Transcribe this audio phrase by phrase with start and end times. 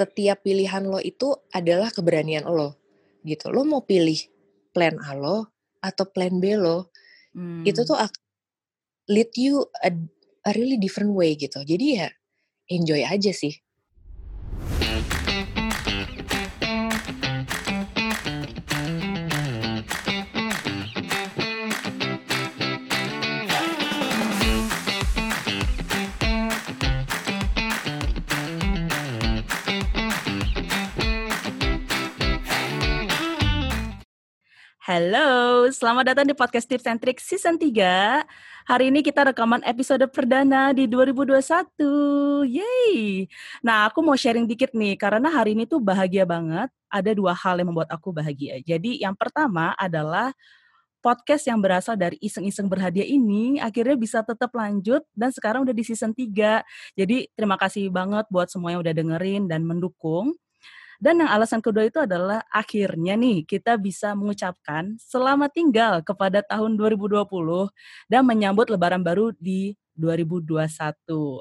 [0.00, 2.80] setiap pilihan lo itu adalah keberanian lo
[3.20, 3.52] gitu.
[3.52, 4.16] Lo mau pilih
[4.72, 5.52] plan A lo
[5.84, 6.88] atau plan B lo,
[7.36, 7.68] hmm.
[7.68, 8.00] itu tuh
[9.12, 9.92] lead you a,
[10.48, 11.60] a really different way gitu.
[11.60, 12.08] Jadi ya
[12.72, 13.52] enjoy aja sih.
[34.90, 38.26] Halo, selamat datang di podcast Tips and Tricks Season 3.
[38.66, 42.42] Hari ini kita rekaman episode perdana di 2021.
[42.50, 43.30] Yeay!
[43.62, 46.74] Nah, aku mau sharing dikit nih, karena hari ini tuh bahagia banget.
[46.90, 48.58] Ada dua hal yang membuat aku bahagia.
[48.66, 50.34] Jadi, yang pertama adalah
[50.98, 55.86] podcast yang berasal dari iseng-iseng berhadiah ini akhirnya bisa tetap lanjut dan sekarang udah di
[55.86, 56.66] season 3.
[56.98, 60.34] Jadi, terima kasih banget buat semua yang udah dengerin dan mendukung.
[61.00, 66.76] Dan yang alasan kedua itu adalah akhirnya nih kita bisa mengucapkan selamat tinggal kepada tahun
[66.76, 67.24] 2020
[68.12, 71.40] dan menyambut lebaran baru di 2021.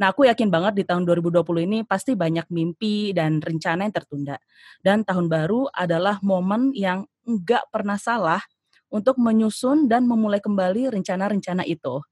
[0.00, 4.36] Nah, aku yakin banget di tahun 2020 ini pasti banyak mimpi dan rencana yang tertunda.
[4.82, 8.42] Dan tahun baru adalah momen yang enggak pernah salah
[8.90, 12.02] untuk menyusun dan memulai kembali rencana-rencana itu.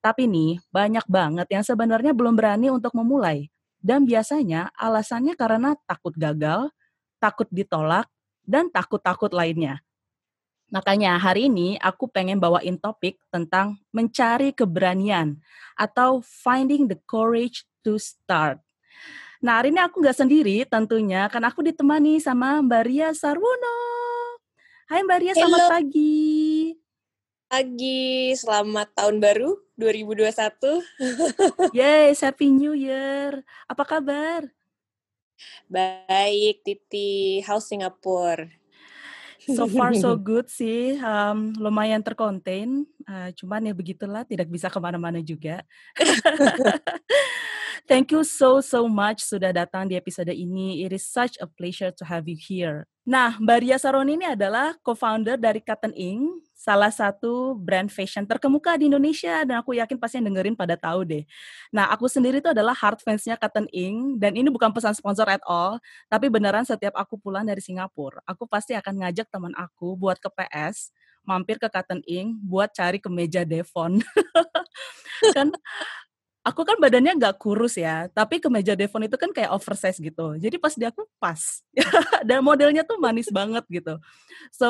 [0.00, 3.50] Tapi nih, banyak banget yang sebenarnya belum berani untuk memulai.
[3.78, 6.70] Dan biasanya alasannya karena takut gagal,
[7.22, 8.10] takut ditolak,
[8.42, 9.84] dan takut-takut lainnya.
[10.68, 15.40] Makanya hari ini aku pengen bawain topik tentang mencari keberanian
[15.72, 18.60] atau finding the courage to start.
[19.40, 23.78] Nah hari ini aku nggak sendiri tentunya, kan aku ditemani sama Mbak Ria Sarwono.
[24.92, 25.72] Hai Mbak Ria, selamat Hello.
[25.72, 26.87] pagi.
[27.48, 30.84] Pagi, selamat tahun baru 2021.
[31.72, 33.40] Yes, Happy New Year.
[33.64, 34.44] Apa kabar?
[35.64, 37.40] Baik, Titi.
[37.48, 38.52] How's Singapore?
[39.48, 42.84] So far so good sih, um, lumayan terkonten.
[43.08, 45.64] Uh, cuman ya begitulah, tidak bisa ke mana-mana juga.
[47.88, 50.84] Thank you so so much sudah datang di episode ini.
[50.84, 52.84] It is such a pleasure to have you here.
[53.08, 58.76] Nah, Mbak Ria Saroni ini adalah co-founder dari Cotton Ink, salah satu brand fashion terkemuka
[58.76, 61.24] di Indonesia dan aku yakin pasti yang dengerin pada tahu deh.
[61.72, 65.40] Nah, aku sendiri itu adalah hard fansnya Cotton Ink dan ini bukan pesan sponsor at
[65.48, 65.80] all,
[66.12, 70.28] tapi beneran setiap aku pulang dari Singapura, aku pasti akan ngajak teman aku buat ke
[70.28, 70.92] PS,
[71.24, 74.04] mampir ke Cotton Ink buat cari kemeja Devon.
[75.36, 75.48] kan
[76.48, 80.40] aku kan badannya nggak kurus ya, tapi kemeja Devon itu kan kayak oversize gitu.
[80.40, 81.60] Jadi pas di aku pas.
[82.28, 84.00] Dan modelnya tuh manis banget gitu.
[84.48, 84.68] So,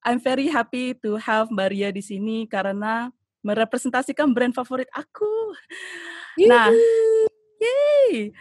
[0.00, 3.12] I'm very happy to have Maria di sini karena
[3.44, 5.54] merepresentasikan brand favorit aku.
[6.48, 6.72] Nah,
[7.60, 8.32] yay.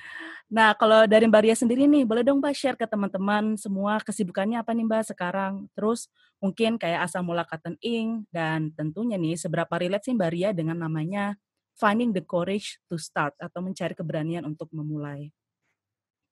[0.52, 4.60] Nah, kalau dari Mbak Ria sendiri nih, boleh dong Mbak share ke teman-teman semua kesibukannya
[4.60, 5.68] apa nih Mbak sekarang?
[5.76, 6.12] Terus
[6.44, 10.76] mungkin kayak asal mula Cotton Ink dan tentunya nih seberapa relate sih Mbak Ria dengan
[10.82, 11.40] namanya
[11.82, 15.34] finding the courage to start atau mencari keberanian untuk memulai.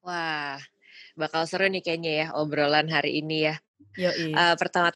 [0.06, 0.62] Wah,
[1.18, 3.56] bakal seru nih kayaknya ya obrolan hari ini ya.
[3.98, 4.38] Yoi.
[4.38, 4.94] Uh, pertama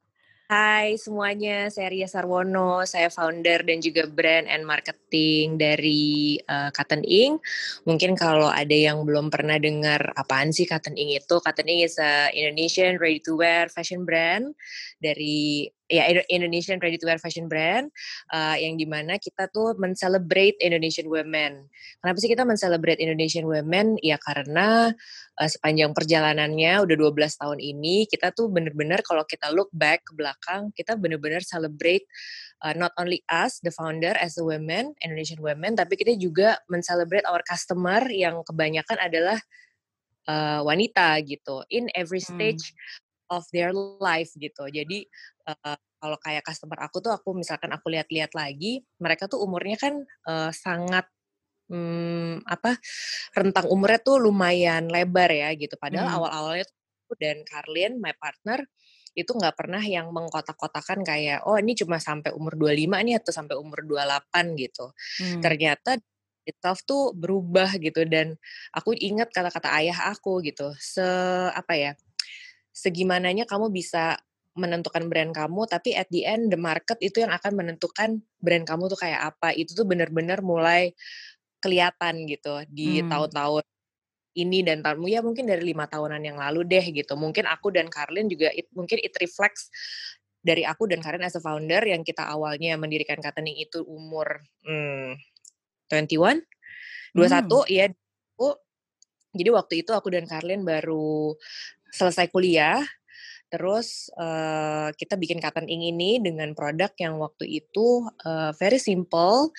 [0.54, 7.02] Hai semuanya, saya Ria Sarwono, saya founder dan juga brand and marketing dari uh, Cotton
[7.02, 7.42] Ink.
[7.90, 11.98] Mungkin kalau ada yang belum pernah dengar apaan sih Cotton Ink itu, Cotton Ink is
[11.98, 14.54] a Indonesian ready to wear fashion brand
[15.04, 17.92] dari ya Indonesian ready to wear fashion brand
[18.34, 21.70] uh, yang di mana kita tuh mencelebrate Indonesian women.
[22.02, 24.00] Kenapa sih kita mencelebrate Indonesian women?
[24.02, 24.90] Ya karena
[25.38, 30.18] uh, sepanjang perjalanannya udah 12 tahun ini kita tuh bener-bener kalau kita look back ke
[30.18, 32.08] belakang kita bener-bener celebrate
[32.66, 37.28] uh, not only us the founder as a women Indonesian women tapi kita juga mencelebrate
[37.30, 39.38] our customer yang kebanyakan adalah
[40.26, 42.34] uh, wanita gitu in every hmm.
[42.34, 43.03] stage hmm
[43.34, 44.70] of their life gitu.
[44.70, 45.06] Jadi
[45.50, 49.94] uh, kalau kayak customer aku tuh aku misalkan aku lihat-lihat lagi, mereka tuh umurnya kan
[50.28, 51.08] uh, sangat
[51.72, 52.78] hmm, apa
[53.34, 55.80] rentang umurnya tuh lumayan lebar ya gitu.
[55.80, 56.18] Padahal hmm.
[56.20, 58.66] awal-awalnya tuh dan Carlin my partner
[59.14, 63.56] itu nggak pernah yang mengkotak-kotakan kayak oh ini cuma sampai umur 25 nih atau sampai
[63.58, 64.86] umur 28 gitu.
[65.22, 65.42] Hmm.
[65.42, 66.02] Ternyata
[66.44, 68.36] itself tuh berubah gitu dan
[68.76, 70.74] aku ingat kata-kata ayah aku gitu.
[70.82, 71.06] Se
[71.54, 71.92] apa ya?
[72.74, 74.18] Segimananya kamu bisa
[74.54, 78.90] menentukan brand kamu, tapi at the end the market itu yang akan menentukan brand kamu
[78.90, 79.54] tuh kayak apa.
[79.54, 80.94] Itu tuh bener-bener mulai
[81.62, 83.10] kelihatan gitu di hmm.
[83.10, 83.64] tahun-tahun
[84.34, 87.14] ini dan tahunmu ya mungkin dari lima tahunan yang lalu deh gitu.
[87.14, 89.70] Mungkin aku dan Karlin juga it, mungkin it reflects
[90.44, 95.16] dari aku dan Karin as a founder yang kita awalnya mendirikan Katening itu umur hmm,
[95.88, 96.44] 21,
[97.16, 97.66] 21 hmm.
[97.72, 97.86] ya
[98.36, 98.50] aku
[99.34, 101.34] Jadi waktu itu aku dan Karlin baru
[101.94, 102.82] selesai kuliah,
[103.54, 109.54] terus uh, kita bikin cotton ink ini dengan produk yang waktu itu uh, very simple,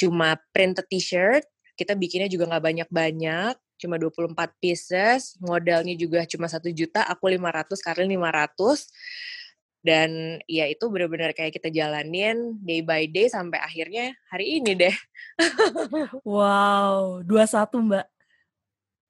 [0.00, 1.44] cuma printed t-shirt,
[1.76, 7.84] kita bikinnya juga nggak banyak-banyak, cuma 24 pieces, modalnya juga cuma satu juta, aku 500,
[7.84, 8.88] Karlin 500,
[9.84, 14.96] dan ya itu benar-benar kayak kita jalanin day by day sampai akhirnya hari ini deh.
[16.26, 18.06] wow, 21 mbak.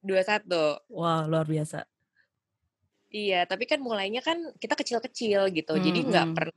[0.04, 0.46] 21.
[0.54, 1.97] Wah, wow, luar biasa.
[3.08, 5.72] Iya, tapi kan mulainya kan kita kecil-kecil gitu.
[5.76, 6.36] Hmm, Jadi nggak hmm.
[6.36, 6.56] pernah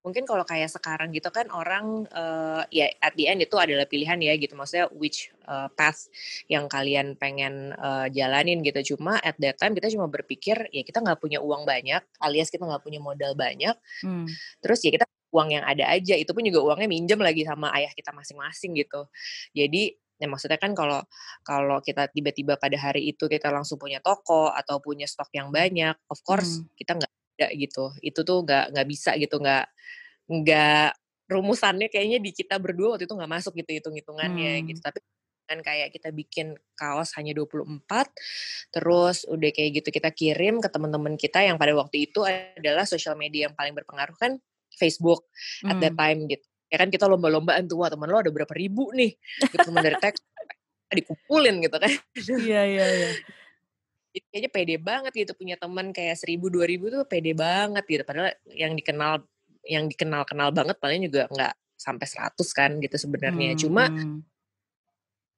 [0.00, 4.16] mungkin kalau kayak sekarang gitu kan orang uh, ya at the end itu adalah pilihan
[4.16, 6.08] ya gitu maksudnya which uh, path
[6.48, 11.04] yang kalian pengen uh, jalanin gitu cuma at that time kita cuma berpikir ya kita
[11.04, 14.24] nggak punya uang banyak alias kita nggak punya modal banyak hmm.
[14.64, 15.04] terus ya kita
[15.36, 19.04] uang yang ada aja itu pun juga uangnya minjem lagi sama ayah kita masing-masing gitu
[19.52, 21.00] jadi Ya maksudnya kan kalau
[21.40, 25.96] kalau kita tiba-tiba pada hari itu kita langsung punya toko atau punya stok yang banyak,
[26.12, 26.76] of course hmm.
[26.76, 27.84] kita nggak ada gitu.
[28.04, 29.64] Itu tuh nggak nggak bisa gitu, nggak
[30.28, 30.90] nggak
[31.30, 34.66] rumusannya kayaknya di kita berdua waktu itu nggak masuk gitu hitung-hitungannya hmm.
[34.68, 34.80] gitu.
[34.84, 35.00] Tapi
[35.50, 37.82] kan kayak kita bikin kaos hanya 24
[38.70, 43.18] terus udah kayak gitu kita kirim ke teman-teman kita yang pada waktu itu adalah sosial
[43.18, 44.38] media yang paling berpengaruh kan
[44.78, 45.26] Facebook
[45.66, 45.74] hmm.
[45.74, 48.94] at that time gitu ya kan kita lomba-lombaan tuh wah teman lo ada berapa ribu
[48.94, 49.18] nih?
[49.50, 50.22] Gitu teman dari teks
[50.90, 51.92] dikumpulin gitu kan.
[52.18, 53.10] Iya iya iya.
[54.10, 58.02] Kayaknya pede banget gitu punya teman kayak seribu dua ribu tuh pede banget gitu.
[58.02, 59.22] Padahal yang dikenal
[59.66, 63.54] yang dikenal kenal banget paling juga nggak sampai seratus kan gitu sebenarnya.
[63.54, 64.18] Hmm, cuma hmm.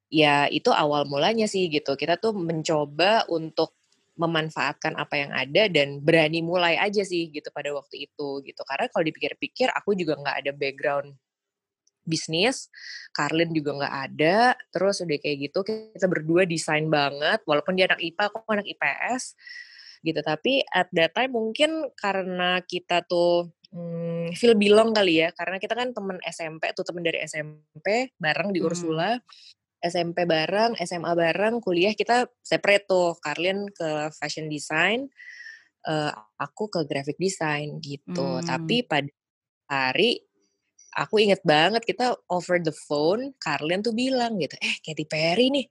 [0.08, 1.96] ya itu awal mulanya sih gitu.
[1.96, 3.76] Kita tuh mencoba untuk
[4.12, 8.60] memanfaatkan apa yang ada dan berani mulai aja sih gitu pada waktu itu gitu.
[8.64, 11.16] Karena kalau dipikir-pikir aku juga nggak ada background
[12.02, 12.68] bisnis,
[13.14, 14.38] Karlin juga nggak ada,
[14.74, 19.38] terus udah kayak gitu kita berdua desain banget, walaupun dia anak IPA, aku anak IPS,
[20.02, 20.20] gitu.
[20.20, 25.78] Tapi at that time mungkin karena kita tuh hmm, feel belong kali ya, karena kita
[25.78, 29.24] kan temen SMP, tuh temen dari SMP bareng di Ursula, hmm.
[29.82, 33.18] SMP bareng, SMA bareng, kuliah kita separate tuh.
[33.18, 35.10] Karlin ke fashion design,
[35.90, 38.38] uh, aku ke graphic design gitu.
[38.38, 38.46] Hmm.
[38.46, 39.10] Tapi pada
[39.66, 40.22] hari
[40.92, 45.66] aku inget banget kita over the phone, Karlin tuh bilang gitu, eh Katy Perry nih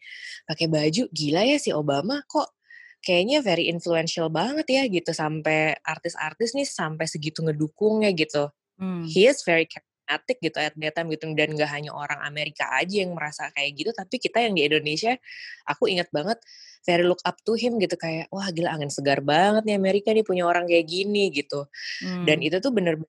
[0.50, 2.58] pakai baju gila ya si Obama kok
[3.02, 8.50] kayaknya very influential banget ya gitu sampai artis-artis nih sampai segitu ngedukungnya gitu.
[8.78, 9.06] Hmm.
[9.06, 9.66] He is very
[10.12, 13.80] fanatik gitu at that time gitu dan gak hanya orang Amerika aja yang merasa kayak
[13.80, 15.16] gitu tapi kita yang di Indonesia
[15.64, 16.36] aku ingat banget
[16.84, 20.28] very look up to him gitu kayak wah gila angin segar banget nih Amerika nih
[20.28, 21.64] punya orang kayak gini gitu
[22.04, 22.28] hmm.
[22.28, 23.00] dan itu tuh bener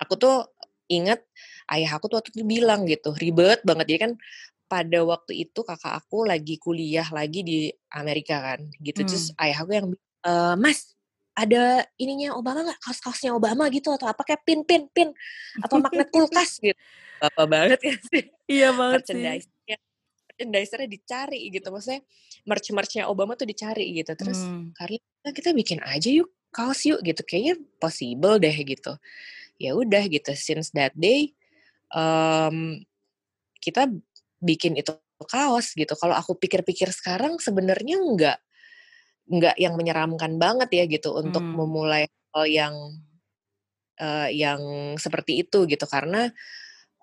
[0.00, 0.48] aku tuh
[0.90, 1.22] ingat
[1.70, 3.86] ayah aku tuh waktu itu bilang gitu ribet banget.
[3.86, 4.12] Dia kan
[4.70, 7.58] pada waktu itu kakak aku lagi kuliah lagi di
[7.94, 9.02] Amerika kan gitu.
[9.02, 9.08] Hmm.
[9.10, 9.86] terus ayah aku yang
[10.22, 10.94] e, mas
[11.34, 12.78] ada ininya Obama nggak?
[12.82, 15.08] Kaos-kaosnya Obama gitu atau apa kayak pin pin pin
[15.62, 16.76] atau magnet kulkas gitu.
[17.22, 18.24] Bapak banget ya sih.
[18.50, 19.78] Iya banget merchandise sih.
[20.30, 22.00] Merchandise-nya dicari gitu maksudnya
[22.48, 24.12] merch merchnya Obama tuh dicari gitu.
[24.18, 24.74] Terus hmm.
[24.74, 27.22] karena kita bikin aja yuk kaos yuk gitu.
[27.24, 28.94] Kayaknya possible deh gitu
[29.60, 31.36] ya udah gitu since that day
[31.92, 32.80] um,
[33.60, 33.92] kita
[34.40, 34.96] bikin itu
[35.28, 38.38] kaos gitu kalau aku pikir-pikir sekarang sebenarnya enggak
[39.30, 41.54] nggak yang menyeramkan banget ya gitu untuk hmm.
[41.54, 42.74] memulai hal yang
[44.00, 44.60] uh, yang
[44.96, 46.32] seperti itu gitu karena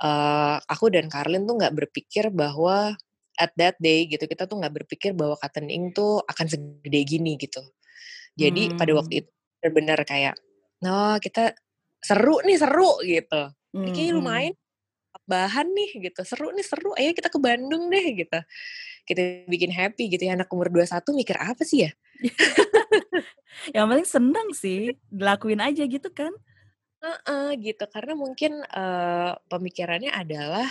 [0.01, 2.97] uh, aku dan Karlin tuh nggak berpikir bahwa
[3.37, 7.37] at that day gitu kita tuh nggak berpikir bahwa cotton ink tuh akan segede gini
[7.37, 7.61] gitu
[8.33, 8.77] jadi hmm.
[8.81, 9.21] pada waktu hmm.
[9.23, 10.35] itu benar-benar kayak
[10.81, 11.53] no kita
[12.01, 13.41] seru nih seru gitu.
[13.75, 13.93] Hmm.
[13.93, 14.55] kayaknya lumayan
[15.27, 16.21] bahan nih gitu.
[16.23, 16.95] Seru nih seru.
[16.95, 18.39] Ayo kita ke Bandung deh gitu.
[19.03, 20.39] Kita bikin happy gitu ya.
[20.39, 21.91] Anak umur 21 mikir apa sih ya?
[23.75, 24.95] Yang penting seneng sih.
[25.11, 26.31] Dilakuin aja gitu kan?
[27.03, 27.83] Uh-uh, gitu.
[27.91, 30.65] Karena mungkin uh, pemikirannya adalah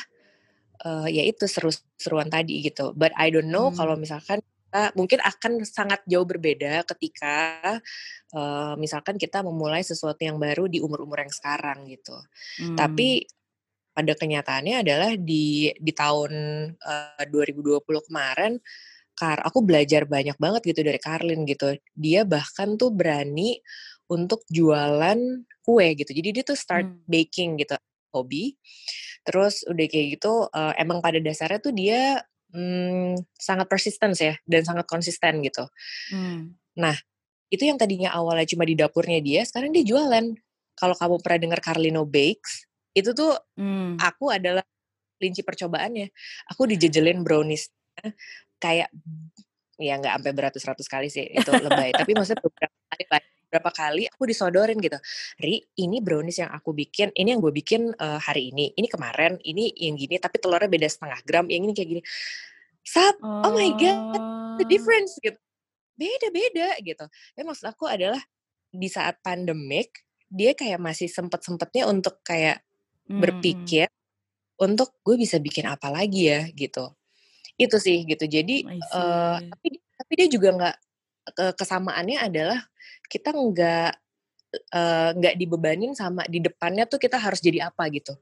[0.83, 2.97] uh, ya itu seru-seruan tadi gitu.
[2.97, 3.77] But I don't know hmm.
[3.77, 4.41] kalau misalkan
[4.77, 7.65] kita mungkin akan sangat jauh berbeda ketika
[8.37, 12.13] uh, misalkan kita memulai sesuatu yang baru di umur-umur yang sekarang gitu
[12.61, 12.77] hmm.
[12.77, 13.25] tapi
[13.97, 16.33] pada kenyataannya adalah di di tahun
[16.77, 18.61] uh, 2020 kemarin
[19.17, 21.73] Kar aku belajar banyak banget gitu dari Karlin gitu.
[21.97, 23.57] Dia bahkan tuh berani
[24.13, 25.17] untuk jualan
[25.65, 26.13] kue gitu.
[26.13, 27.09] Jadi dia tuh start hmm.
[27.09, 27.81] baking gitu,
[28.13, 28.61] hobi.
[29.25, 32.21] Terus udah kayak gitu uh, emang pada dasarnya tuh dia
[32.57, 35.69] hmm, sangat persisten ya dan sangat konsisten gitu.
[36.09, 36.57] Hmm.
[36.81, 36.97] Nah,
[37.53, 40.33] itu yang tadinya awalnya cuma di dapurnya dia, sekarang dia jualan.
[40.77, 44.01] Kalau kamu pernah dengar Carlino Bakes, itu tuh hmm.
[44.01, 44.65] aku adalah
[45.21, 46.09] kelinci percobaannya.
[46.57, 47.69] Aku dijejelin brownies
[48.57, 48.89] kayak
[49.77, 53.05] ya nggak sampai beratus-ratus kali sih itu lebay tapi maksudnya beberapa kali
[53.57, 55.01] beberapa kali aku disodorin gitu
[55.41, 59.41] Ri ini brownies yang aku bikin ini yang gue bikin uh, hari ini ini kemarin
[59.49, 62.03] ini yang gini tapi telurnya beda setengah gram yang ini kayak gini.
[62.87, 63.97] Sap, oh, oh my god
[64.61, 64.69] the oh.
[64.69, 65.41] difference gitu.
[65.97, 67.09] Beda beda gitu.
[67.09, 68.21] Tapi maksud aku adalah
[68.69, 72.61] di saat pandemik dia kayak masih sempet sempetnya untuk kayak
[73.09, 73.17] hmm.
[73.17, 73.89] berpikir
[74.61, 76.93] untuk gue bisa bikin apa lagi ya gitu.
[77.57, 78.29] Itu sih gitu.
[78.29, 80.77] Jadi uh, tapi tapi dia juga nggak
[81.35, 82.61] kesamaannya adalah
[83.11, 83.93] kita nggak
[85.17, 88.15] nggak uh, dibebanin sama di depannya tuh kita harus jadi apa gitu.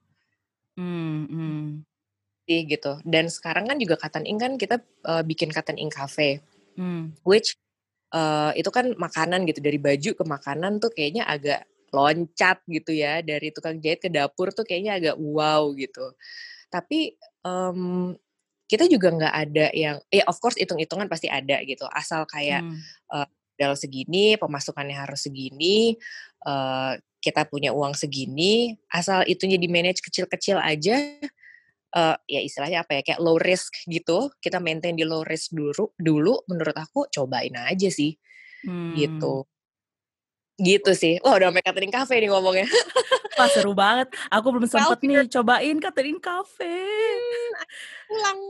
[0.74, 1.66] Hmm, hmm.
[2.48, 2.98] gitu.
[3.06, 6.42] Dan sekarang kan juga Cotton Ink kan kita uh, bikin Cotton Ink Cafe.
[6.74, 7.14] Hmm.
[7.22, 7.54] which
[8.10, 9.62] uh, itu kan makanan gitu.
[9.62, 13.22] Dari baju ke makanan tuh kayaknya agak loncat gitu ya.
[13.22, 16.18] Dari tukang jahit ke dapur tuh kayaknya agak wow gitu.
[16.66, 17.14] Tapi
[17.46, 18.10] um,
[18.64, 22.80] kita juga nggak ada yang ya of course hitung-hitungan pasti ada gitu asal kayak hmm.
[23.12, 25.94] uh, dalam segini pemasukannya harus segini
[26.48, 30.96] uh, kita punya uang segini asal itunya di manage kecil-kecil aja
[31.94, 35.94] uh, ya istilahnya apa ya kayak low risk gitu kita maintain di low risk dulu
[35.96, 38.68] dulu menurut aku cobain aja sih gitu.
[38.68, 38.92] hmm.
[38.98, 39.34] gitu
[40.54, 41.18] Gitu sih.
[41.22, 42.66] Wah udah sampai catering cafe nih ngomongnya.
[43.38, 44.14] Wah seru banget.
[44.30, 46.70] Aku belum sempet nih cobain catering cafe.
[46.70, 47.54] Hmm,
[48.06, 48.40] pulang.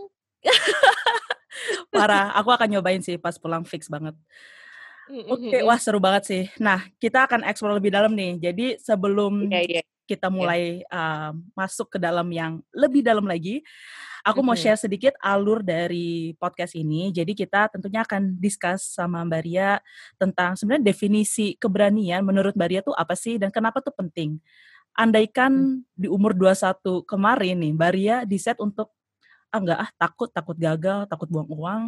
[1.94, 4.12] Parah, aku akan nyobain sih pas pulang fix banget.
[5.04, 6.42] Oke, okay, wah seru banget sih.
[6.56, 8.40] Nah, kita akan explore lebih dalam nih.
[8.40, 9.84] Jadi sebelum yeah, yeah.
[10.08, 10.34] kita iya.
[10.34, 10.96] mulai yeah.
[11.28, 13.60] uh, masuk ke dalam yang lebih dalam lagi,
[14.24, 17.12] Aku mau share sedikit alur dari podcast ini.
[17.12, 19.76] Jadi kita tentunya akan discuss sama Mbak Ria
[20.16, 24.40] tentang sebenarnya definisi keberanian menurut Mbak Ria tuh apa sih dan kenapa tuh penting.
[24.96, 25.92] Andaikan hmm.
[25.92, 28.96] di umur 21 kemarin nih Mbak Ria diset untuk
[29.52, 31.82] ah enggak ah takut takut gagal, takut buang uang.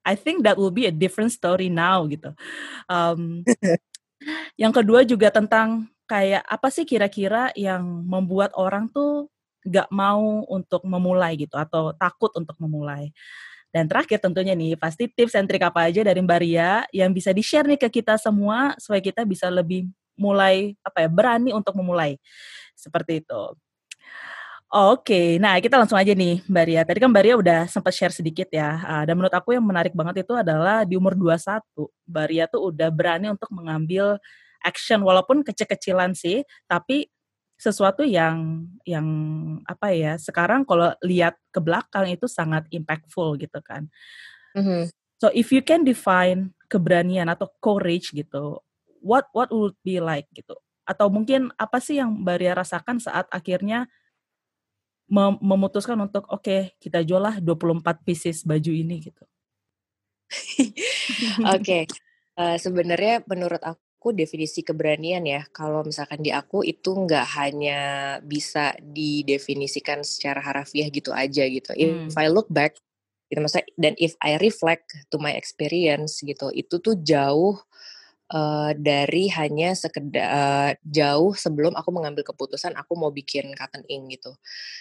[0.00, 2.32] I think that will be a different story now gitu.
[2.88, 3.44] Um,
[4.62, 9.31] yang kedua juga tentang kayak apa sih kira-kira yang membuat orang tuh
[9.62, 13.10] nggak mau untuk memulai gitu atau takut untuk memulai.
[13.72, 17.32] Dan terakhir tentunya nih pasti tips and trik apa aja dari Mbak Ria yang bisa
[17.32, 22.20] di-share nih ke kita semua supaya kita bisa lebih mulai apa ya berani untuk memulai.
[22.76, 23.42] Seperti itu.
[24.72, 26.80] Oke, nah kita langsung aja nih Mbak Ria.
[26.84, 28.80] Tadi kan Mbak Ria udah sempat share sedikit ya.
[28.80, 32.72] Ah, dan menurut aku yang menarik banget itu adalah di umur 21, Mbak Ria tuh
[32.72, 34.16] udah berani untuk mengambil
[34.64, 37.04] action walaupun kecil-kecilan sih, tapi
[37.62, 39.06] sesuatu yang yang
[39.70, 43.86] apa ya sekarang kalau lihat ke belakang itu sangat impactful gitu kan.
[44.58, 44.90] Mm-hmm.
[45.22, 48.58] So if you can define keberanian atau courage gitu,
[48.98, 50.58] what what would be like gitu?
[50.82, 53.86] Atau mungkin apa sih yang Mbak Ria rasakan saat akhirnya
[55.06, 59.22] mem memutuskan untuk oke okay, kita jual lah 24 pieces baju ini gitu.
[61.46, 61.62] oke.
[61.62, 61.82] okay.
[62.32, 67.22] Uh, eh, sebenarnya menurut aku aku definisi keberanian ya, kalau misalkan di aku itu nggak
[67.38, 67.80] hanya
[68.18, 71.70] bisa didefinisikan secara harafiah gitu aja gitu.
[71.70, 72.10] Hmm.
[72.10, 72.74] If I look back,
[73.30, 77.62] gitu maksudnya, dan if I reflect to my experience gitu, itu tuh jauh
[78.34, 84.18] uh, dari hanya sekedar uh, jauh sebelum aku mengambil keputusan aku mau bikin cotton ink
[84.18, 84.34] gitu.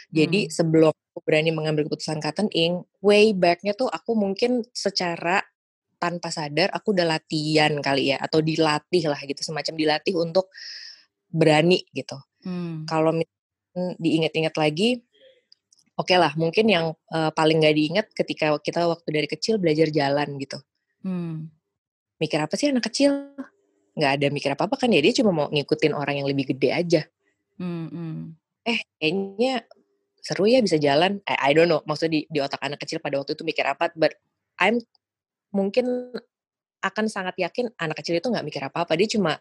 [0.09, 0.51] Jadi hmm.
[0.51, 5.45] sebelum aku berani mengambil keputusan cotton ink, way backnya tuh aku mungkin secara
[6.01, 10.50] tanpa sadar aku udah latihan kali ya atau dilatih lah gitu semacam dilatih untuk
[11.29, 12.17] berani gitu.
[12.41, 12.89] Hmm.
[12.89, 13.13] Kalau
[14.01, 15.05] diingat-ingat lagi,
[15.93, 19.93] oke okay lah mungkin yang uh, paling nggak diingat ketika kita waktu dari kecil belajar
[19.93, 20.58] jalan gitu.
[21.05, 21.53] Hmm.
[22.17, 23.38] Mikir apa sih anak kecil?
[23.93, 26.70] Nggak ada mikir apa apa kan ya dia cuma mau ngikutin orang yang lebih gede
[26.74, 27.01] aja.
[27.62, 28.17] Hmm, hmm.
[28.65, 29.62] Eh kayaknya
[30.22, 31.22] seru ya bisa jalan.
[31.29, 33.93] Eh, I don't know maksudnya di, di otak anak kecil pada waktu itu mikir apa,
[33.93, 34.17] but
[34.58, 34.81] I'm
[35.51, 36.15] mungkin
[36.81, 39.38] akan sangat yakin anak kecil itu nggak mikir apa-apa dia cuma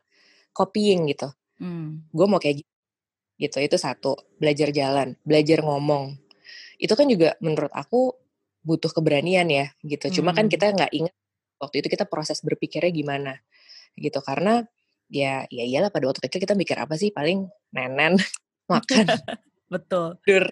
[0.53, 1.31] copying gitu.
[1.61, 2.09] Hmm.
[2.09, 2.71] gue mau kayak gitu
[3.41, 6.21] gitu itu satu belajar jalan belajar ngomong.
[6.77, 8.13] Itu kan juga menurut aku
[8.61, 10.21] butuh keberanian ya gitu.
[10.21, 10.53] Cuma kan hmm.
[10.53, 11.15] kita nggak ingat
[11.57, 13.33] waktu itu kita proses berpikirnya gimana
[13.97, 14.21] gitu.
[14.21, 14.61] Karena
[15.09, 17.09] ya ya iyalah pada waktu kecil kita mikir apa sih?
[17.17, 18.21] Paling nenen
[18.73, 19.09] makan
[19.73, 20.21] betul.
[20.29, 20.45] dur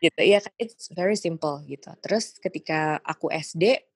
[0.00, 0.20] gitu.
[0.24, 1.92] Ya it's very simple gitu.
[2.00, 3.91] Terus ketika aku SD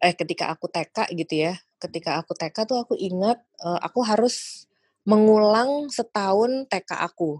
[0.00, 4.66] eh ketika aku TK gitu ya ketika aku TK tuh aku ingat uh, aku harus
[5.06, 7.38] mengulang setahun TK aku.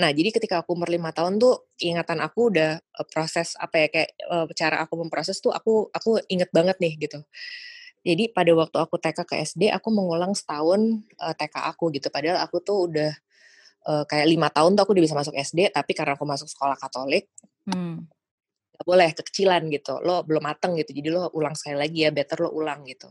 [0.00, 3.86] Nah jadi ketika aku umur lima tahun tuh ingatan aku udah uh, proses apa ya
[3.92, 7.20] kayak uh, cara aku memproses tuh aku aku inget banget nih gitu.
[8.06, 12.06] Jadi pada waktu aku TK ke SD aku mengulang setahun uh, TK aku gitu.
[12.08, 13.10] Padahal aku tuh udah
[13.86, 16.78] uh, kayak lima tahun tuh aku udah bisa masuk SD tapi karena aku masuk sekolah
[16.78, 17.30] Katolik
[17.66, 18.15] hmm
[18.76, 19.96] gak boleh kekecilan gitu.
[20.04, 23.08] Lo belum mateng gitu jadi lo ulang sekali lagi ya better lo ulang gitu.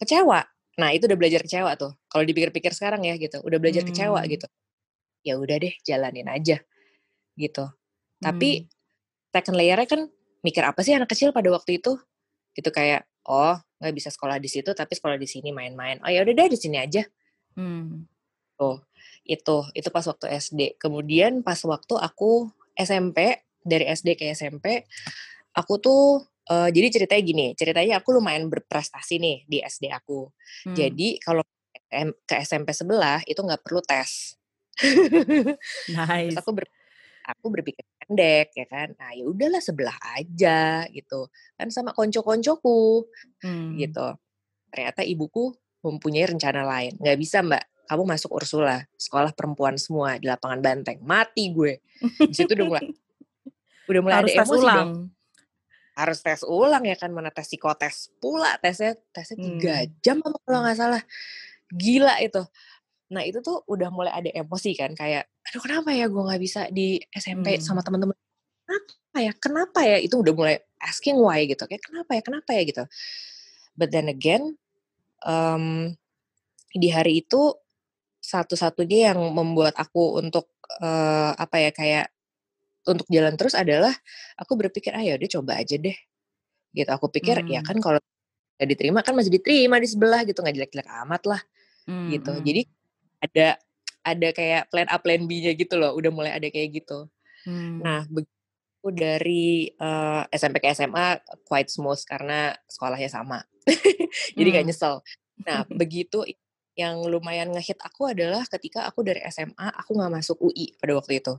[0.00, 0.40] Kecewa.
[0.80, 1.92] Nah itu udah belajar kecewa tuh.
[2.08, 3.90] Kalau dipikir-pikir sekarang ya gitu udah belajar hmm.
[3.92, 4.48] kecewa gitu.
[5.26, 6.58] Ya udah deh jalanin aja
[7.38, 7.64] gitu.
[8.18, 8.34] Hmm.
[8.34, 8.66] tapi
[9.30, 10.10] second layernya kan
[10.42, 11.94] mikir apa sih anak kecil pada waktu itu?
[12.56, 16.02] Gitu kayak oh nggak bisa sekolah di situ tapi sekolah di sini main-main.
[16.02, 17.04] Oh ya udah deh di sini aja.
[17.54, 18.06] Hmm.
[18.58, 18.82] tuh
[19.26, 19.58] itu.
[19.76, 24.86] Itu pas waktu SD kemudian pas waktu aku SMP dari SD ke SMP
[25.58, 30.30] aku tuh uh, jadi ceritanya gini ceritanya aku lumayan berprestasi nih di SD aku.
[30.64, 30.76] Hmm.
[30.76, 31.42] jadi kalau
[32.28, 34.36] ke SMP sebelah itu nggak perlu tes.
[35.88, 36.36] Nice.
[36.36, 36.68] Terus aku ber,
[37.24, 38.92] aku berpikir pendek ya kan.
[39.00, 41.32] Nah ya udahlah sebelah aja gitu.
[41.56, 43.08] Kan sama konco-koncoku
[43.40, 43.80] hmm.
[43.80, 44.06] gitu.
[44.68, 46.92] Ternyata ibuku mempunyai rencana lain.
[47.00, 47.64] Nggak bisa mbak.
[47.88, 51.00] Kamu masuk Ursula sekolah perempuan semua di lapangan banteng.
[51.00, 51.80] Mati gue.
[52.20, 52.84] Di situ udah mulai
[53.88, 54.92] udah mulai harus ada tes ulang dong.
[55.98, 59.90] harus tes ulang ya kan mana tes psikotes pula tesnya tesnya tiga hmm.
[60.04, 61.02] jam kalau nggak salah
[61.72, 62.44] gila itu
[63.08, 66.68] Nah itu tuh udah mulai ada emosi kan kayak, aduh kenapa ya gue nggak bisa
[66.68, 67.64] di SMP hmm.
[67.64, 68.12] sama temen-temen?
[68.68, 69.32] Kenapa ya?
[69.40, 69.96] Kenapa ya?
[69.96, 71.64] Itu udah mulai asking why gitu.
[71.64, 72.22] Kayak kenapa ya?
[72.22, 72.84] Kenapa ya gitu.
[73.72, 74.60] But then again,
[75.24, 75.96] um,
[76.76, 77.56] di hari itu
[78.20, 80.52] satu-satunya yang membuat aku untuk
[80.84, 82.12] uh, apa ya kayak
[82.88, 83.92] untuk jalan terus adalah
[84.40, 85.96] aku berpikir ah ya udah coba aja deh
[86.72, 87.54] gitu aku pikir ya hmm.
[87.54, 88.00] ya kan kalau
[88.58, 91.40] nggak diterima kan masih diterima di sebelah gitu nggak jelek-jelek amat lah
[91.86, 92.08] hmm.
[92.10, 92.44] gitu hmm.
[92.44, 92.62] jadi
[93.18, 93.48] ada
[94.02, 97.06] ada kayak plan A plan B-nya gitu loh udah mulai ada kayak gitu
[97.46, 97.84] hmm.
[97.84, 103.42] nah begitu dari uh, eh, SMP ke SMA quite smooth karena sekolahnya sama
[104.38, 104.56] jadi hmm.
[104.58, 104.94] gak nyesel
[105.46, 106.26] nah begitu
[106.78, 111.18] yang lumayan ngehit aku adalah ketika aku dari SMA aku nggak masuk UI pada waktu
[111.18, 111.34] itu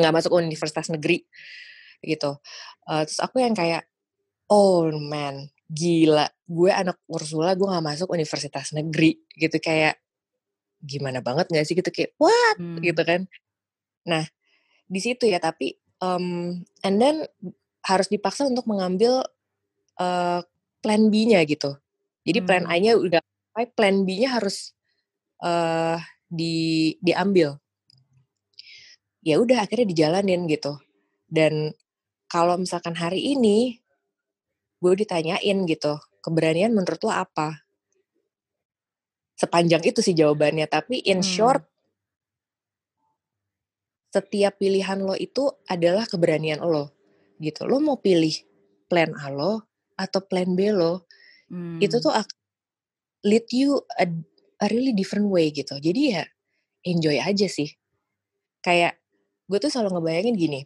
[0.00, 1.24] nggak masuk universitas negeri
[2.02, 2.40] gitu.
[2.88, 3.86] Uh, terus aku yang kayak
[4.50, 10.00] oh man gila gue anak Ursula gue nggak masuk universitas negeri gitu kayak
[10.82, 11.78] gimana banget gak sih?
[11.78, 12.58] Gitu kayak what?
[12.58, 12.82] Hmm.
[12.82, 13.30] gitu kan.
[14.08, 14.26] Nah
[14.88, 17.24] di situ ya tapi um, and then
[17.86, 19.24] harus dipaksa untuk mengambil
[19.98, 20.40] uh,
[20.82, 21.78] plan B-nya gitu.
[22.26, 22.46] Jadi hmm.
[22.46, 23.22] plan A-nya udah
[23.74, 24.74] plan B-nya harus
[25.42, 27.58] uh, di diambil
[29.22, 30.76] ya udah akhirnya dijalanin gitu.
[31.30, 31.72] Dan
[32.26, 33.78] kalau misalkan hari ini
[34.82, 37.62] gue ditanyain gitu keberanian menurut lo apa?
[39.38, 41.26] Sepanjang itu sih jawabannya tapi in hmm.
[41.26, 41.62] short
[44.12, 46.92] setiap pilihan lo itu adalah keberanian lo
[47.42, 47.64] gitu.
[47.64, 48.34] Lo mau pilih
[48.86, 51.08] plan A lo atau plan B lo
[51.48, 51.80] hmm.
[51.80, 52.12] itu tuh
[53.26, 54.06] lead you a,
[54.62, 55.78] a really different way gitu.
[55.78, 56.22] Jadi ya
[56.86, 57.70] enjoy aja sih.
[58.62, 59.01] Kayak
[59.52, 60.60] gue tuh selalu ngebayangin gini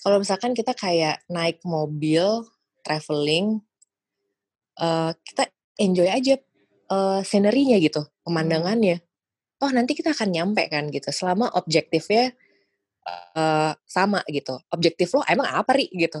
[0.00, 2.48] kalau misalkan kita kayak naik mobil
[2.82, 3.60] traveling
[4.82, 5.46] uh, kita
[5.78, 6.34] enjoy aja
[6.90, 8.26] uh, scenerinya gitu, hmm.
[8.26, 8.98] pemandangannya.
[9.62, 12.34] Oh nanti kita akan nyampe kan gitu, selama objektifnya
[13.38, 14.58] uh, sama gitu.
[14.74, 16.18] Objektif lo emang apa ri gitu?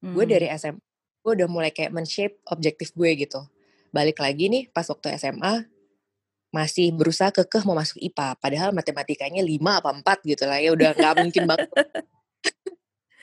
[0.00, 0.14] Hmm.
[0.14, 0.78] Gue dari SM,
[1.26, 3.42] gue udah mulai kayak men-shape objektif gue gitu.
[3.90, 5.66] Balik lagi nih pas waktu SMA,
[6.50, 8.38] masih berusaha kekeh mau masuk IPA.
[8.42, 9.90] Padahal matematikanya 5 apa
[10.22, 11.70] 4 gitu lah ya udah nggak mungkin banget.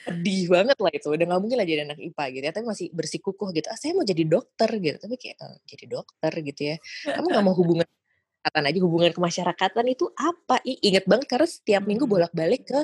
[0.07, 2.87] sedih banget lah itu udah nggak mungkin lah jadi anak IPA gitu ya tapi masih
[2.95, 6.75] bersikukuh gitu ah saya mau jadi dokter gitu tapi kayak e, jadi dokter gitu ya
[7.11, 11.83] kamu nggak mau hubungan kesehatan aja hubungan kemasyarakatan itu apa I, inget banget karena setiap
[11.83, 12.13] minggu hmm.
[12.15, 12.79] bolak-balik ke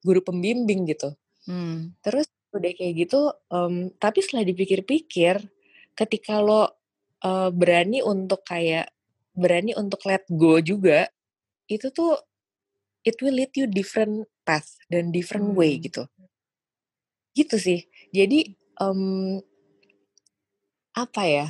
[0.00, 1.12] guru pembimbing gitu
[1.44, 2.00] hmm.
[2.00, 5.44] terus udah kayak gitu um, tapi setelah dipikir-pikir
[5.92, 8.88] ketika lo uh, berani untuk kayak
[9.38, 11.06] berani untuk let go juga
[11.70, 12.18] itu tuh
[13.06, 15.86] it will lead you different path dan different way hmm.
[15.86, 16.02] gitu
[17.38, 19.38] gitu sih jadi um,
[20.98, 21.46] apa ya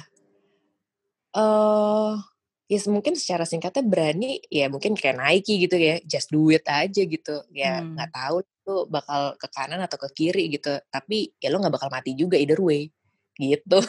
[1.32, 2.20] uh,
[2.68, 7.00] ya mungkin secara singkatnya berani ya mungkin kayak Nike gitu ya just do it aja
[7.00, 8.18] gitu ya nggak hmm.
[8.20, 8.36] tahu
[8.68, 12.36] tuh bakal ke kanan atau ke kiri gitu tapi ya lo nggak bakal mati juga
[12.36, 12.92] either way
[13.40, 13.80] gitu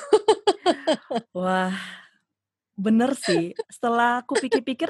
[1.36, 1.76] wah
[2.80, 4.88] bener sih setelah aku pikir-pikir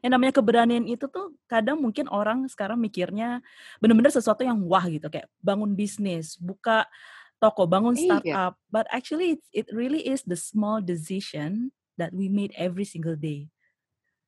[0.00, 3.44] yang namanya keberanian itu tuh kadang mungkin orang sekarang mikirnya
[3.80, 6.88] benar-benar sesuatu yang wah gitu kayak bangun bisnis, buka
[7.40, 8.02] toko, bangun iya.
[8.04, 8.54] startup.
[8.56, 8.72] Iya.
[8.72, 13.52] But actually it, really is the small decision that we made every single day.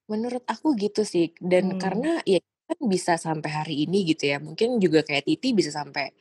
[0.08, 1.80] Menurut aku gitu sih dan hmm.
[1.80, 4.40] karena ya kan bisa sampai hari ini gitu ya.
[4.40, 6.12] Mungkin juga kayak Titi bisa sampai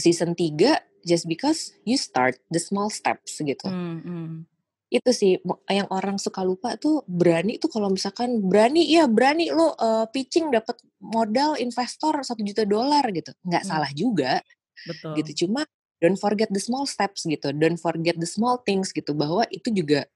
[0.00, 3.68] season 3 just because you start the small steps gitu.
[3.68, 4.57] Hmm, hmm
[4.88, 5.36] itu sih
[5.68, 10.48] yang orang suka lupa tuh berani tuh kalau misalkan berani ya berani lo uh, pitching
[10.48, 13.36] dapat modal investor satu juta dolar gitu.
[13.44, 13.70] Nggak hmm.
[13.70, 14.40] salah juga.
[14.88, 15.12] Betul.
[15.20, 15.44] gitu.
[15.44, 15.68] Cuma
[16.00, 17.52] don't forget the small steps gitu.
[17.52, 20.08] Don't forget the small things gitu bahwa itu juga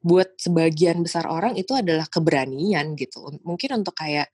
[0.00, 3.20] buat sebagian besar orang itu adalah keberanian gitu.
[3.44, 4.32] Mungkin untuk kayak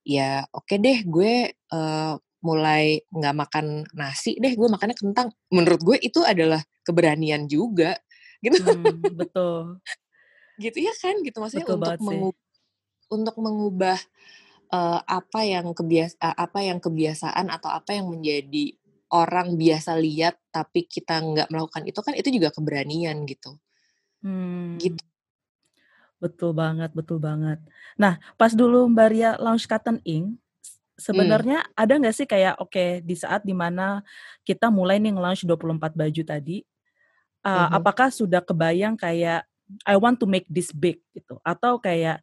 [0.00, 5.28] ya oke okay deh gue uh, mulai nggak makan nasi deh gue makannya kentang.
[5.52, 8.00] Menurut gue itu adalah keberanian juga
[8.44, 9.80] gitu hmm, betul
[10.60, 12.46] gitu ya kan gitu maksudnya betul untuk mengubah
[13.10, 13.98] untuk mengubah
[14.70, 18.76] uh, apa yang kebiasa apa yang kebiasaan atau apa yang menjadi
[19.10, 23.58] orang biasa lihat tapi kita nggak melakukan itu kan itu juga keberanian gitu
[24.22, 24.78] hmm.
[24.78, 25.02] gitu
[26.20, 27.58] betul banget betul banget
[27.96, 30.38] nah pas dulu Mbak Ria launch Cotton Ink
[31.00, 31.16] Hmm.
[31.16, 31.80] Sebenarnya hmm.
[31.80, 34.04] ada nggak sih kayak oke okay, di saat di mana
[34.44, 36.60] kita mulai nih nge-launch 24 baju tadi,
[37.44, 37.68] uh, uh-huh.
[37.80, 39.46] apakah sudah kebayang kayak
[39.86, 42.20] I want to make this big gitu atau kayak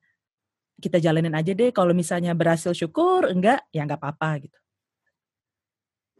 [0.77, 4.60] kita jalanin aja deh kalau misalnya berhasil syukur enggak ya nggak apa-apa gitu.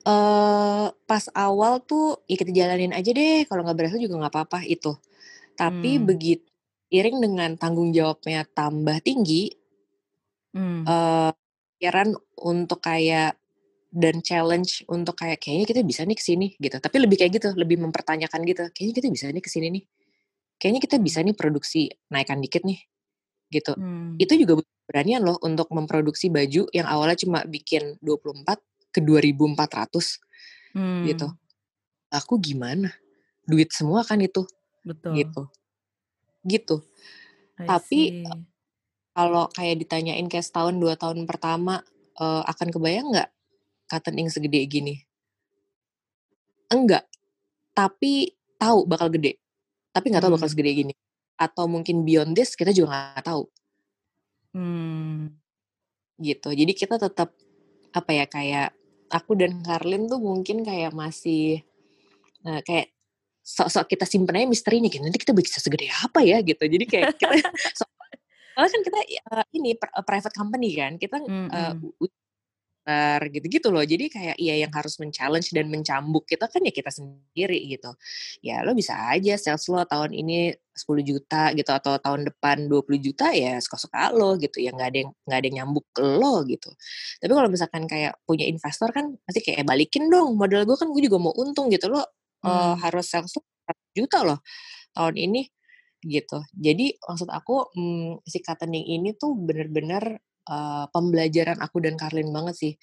[0.07, 4.60] Uh, pas awal tuh ya kita jalanin aja deh kalau nggak berhasil juga nggak apa-apa
[4.65, 4.95] itu.
[5.57, 6.05] Tapi hmm.
[6.05, 6.47] begitu
[6.88, 9.51] iring dengan tanggung jawabnya tambah tinggi,
[10.55, 10.88] hmm.
[10.88, 11.31] uh,
[11.77, 13.36] pikiran untuk kayak
[13.97, 16.77] dan challenge untuk kayak kayaknya kita bisa nih ke sini gitu.
[16.77, 18.69] Tapi lebih kayak gitu, lebih mempertanyakan gitu.
[18.69, 19.83] Kayaknya kita bisa nih ke sini nih.
[20.62, 22.77] Kayaknya kita bisa nih produksi naikkan dikit nih
[23.49, 23.73] gitu.
[23.73, 24.13] Hmm.
[24.21, 31.03] Itu juga beranian loh untuk memproduksi baju yang awalnya cuma bikin 24 ke 2400 hmm.
[31.10, 31.27] gitu.
[32.13, 32.93] Aku gimana?
[33.49, 34.45] Duit semua kan itu.
[34.86, 35.17] Betul.
[35.17, 35.41] Gitu.
[36.45, 36.75] Gitu.
[37.57, 38.21] Tapi
[39.17, 41.81] kalau kayak ditanyain kayak setahun dua tahun pertama
[42.21, 43.29] uh, akan kebayang nggak
[43.88, 44.95] cotton ink segede gini?
[46.67, 47.08] Enggak,
[47.71, 49.39] tapi tahu bakal gede.
[49.95, 50.39] Tapi nggak tahu hmm.
[50.41, 50.93] bakal segede gini.
[51.39, 53.43] Atau mungkin beyond this kita juga nggak tahu.
[54.54, 55.32] Hmm.
[56.19, 56.50] Gitu.
[56.52, 57.32] Jadi kita tetap
[57.95, 58.76] apa ya kayak
[59.08, 61.63] aku dan Karlin tuh mungkin kayak masih
[62.43, 62.91] uh, kayak
[63.47, 65.02] sok-sok kita simpen aja misterinya gitu.
[65.08, 66.67] Nanti kita bisa segede apa ya gitu.
[66.67, 67.32] Jadi kayak kita
[68.58, 69.00] Soalnya kan kita
[69.38, 71.50] uh, ini private company kan, kita mm -hmm.
[71.54, 71.73] uh,
[73.28, 73.84] gitu-gitu loh.
[73.84, 77.91] Jadi kayak iya yang harus men-challenge dan mencambuk kita kan ya kita sendiri gitu.
[78.39, 82.88] Ya lo bisa aja sales lo tahun ini 10 juta gitu atau tahun depan 20
[83.04, 84.63] juta ya suka-suka lo gitu.
[84.63, 86.71] Ya nggak ada yang nggak ada yang nyambuk ke lo gitu.
[87.19, 91.04] Tapi kalau misalkan kayak punya investor kan pasti kayak balikin dong modal gue kan gue
[91.04, 92.47] juga mau untung gitu lo hmm.
[92.47, 93.43] uh, harus sales lo
[93.91, 94.39] juta loh
[94.95, 95.41] tahun ini
[96.06, 96.39] gitu.
[96.54, 102.55] Jadi maksud aku hmm, si Katening ini tuh bener-bener uh, pembelajaran aku dan Karlin banget
[102.57, 102.73] sih.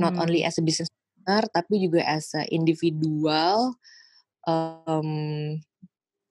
[0.00, 0.22] Not hmm.
[0.22, 0.92] only as a business
[1.24, 3.74] owner tapi juga as a individual.
[4.46, 5.58] Um,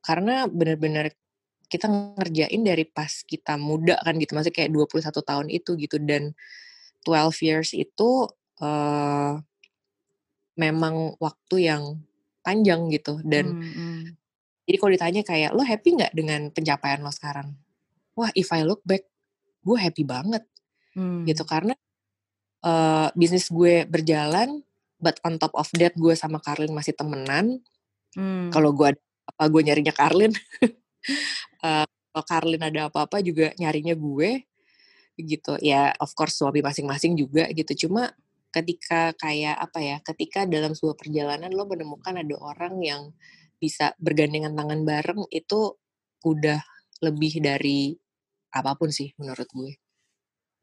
[0.06, 1.12] karena bener-bener
[1.68, 4.38] kita ngerjain dari pas kita muda kan gitu.
[4.38, 5.98] Maksudnya kayak 21 tahun itu gitu.
[6.00, 6.32] Dan
[7.04, 8.30] 12 years itu
[8.64, 9.34] uh,
[10.56, 12.00] memang waktu yang
[12.46, 13.20] panjang gitu.
[13.26, 14.04] Dan hmm, hmm
[14.66, 17.54] jadi kalau ditanya kayak lo happy nggak dengan pencapaian lo sekarang?
[18.18, 19.06] Wah, if I look back,
[19.62, 20.42] gue happy banget.
[20.96, 21.28] Hmm.
[21.28, 21.76] Gitu karena
[22.66, 24.64] uh, bisnis gue berjalan,
[24.98, 27.62] but on top of that gue sama Karlin masih temenan.
[28.16, 28.50] Hmm.
[28.50, 30.34] Kalau gue apa gue nyarinya Karlin.
[31.66, 34.48] uh, kalau Karlin ada apa-apa juga nyarinya gue.
[35.16, 35.54] Gitu.
[35.62, 37.88] Ya of course suami masing-masing juga gitu.
[37.88, 38.16] Cuma
[38.56, 43.02] ketika kayak apa ya, ketika dalam sebuah perjalanan lo menemukan ada orang yang
[43.60, 45.76] bisa bergandengan tangan bareng itu
[46.24, 46.60] udah
[47.04, 47.96] lebih dari
[48.56, 49.76] apa pun sih menurut gue.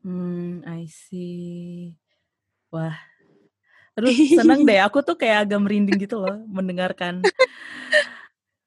[0.02, 1.94] Hmm, I see.
[2.74, 2.98] Wah,
[3.94, 4.82] terus seneng deh.
[4.82, 7.22] Aku tuh kayak agak merinding gitu loh mendengarkan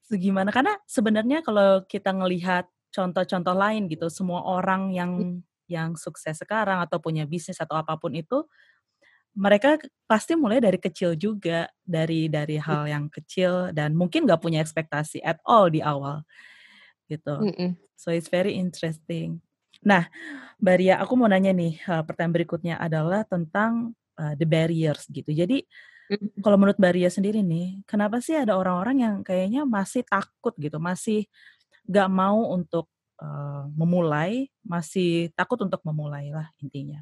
[0.09, 0.49] segimana.
[0.55, 5.39] Karena sebenarnya kalau kita ngelihat contoh-contoh lain gitu, semua orang yang hmm.
[5.67, 8.47] yang sukses sekarang atau punya bisnis atau apa pun itu
[9.35, 9.75] mereka
[10.07, 15.19] pasti mulai dari kecil juga dari dari hal yang kecil dan mungkin nggak punya ekspektasi
[15.19, 16.23] at all di awal
[17.11, 17.71] gitu mm -mm.
[17.99, 19.43] so it's very interesting
[19.85, 20.09] nah
[20.57, 25.29] Mbak Ria aku mau nanya nih uh, pertanyaan berikutnya adalah tentang uh, the barriers gitu
[25.31, 30.05] jadi mm kalau menurut Mbak Ria sendiri nih kenapa sih ada orang-orang yang kayaknya masih
[30.05, 31.25] takut gitu masih
[31.89, 32.85] nggak mau untuk
[33.17, 37.01] uh, memulai masih takut untuk memulai lah intinya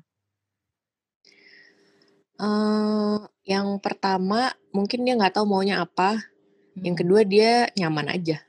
[2.33, 6.17] Uh, yang pertama mungkin dia nggak tahu maunya apa,
[6.81, 7.01] yang hmm.
[7.05, 8.41] kedua dia nyaman aja.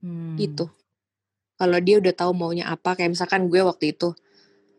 [0.00, 0.38] Hmm.
[0.38, 0.70] Itu.
[1.60, 4.16] Kalau dia udah tahu maunya apa, kayak misalkan gue waktu itu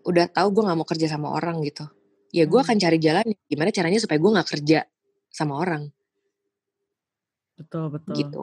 [0.01, 1.85] udah tahu gue nggak mau kerja sama orang gitu,
[2.33, 2.65] ya gue hmm.
[2.65, 4.79] akan cari jalan gimana caranya supaya gue nggak kerja
[5.29, 5.93] sama orang.
[7.53, 8.13] Betul betul.
[8.17, 8.41] Gitu.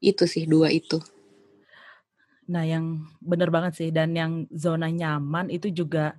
[0.00, 0.96] Itu sih dua itu.
[2.48, 6.16] Nah yang bener banget sih dan yang zona nyaman itu juga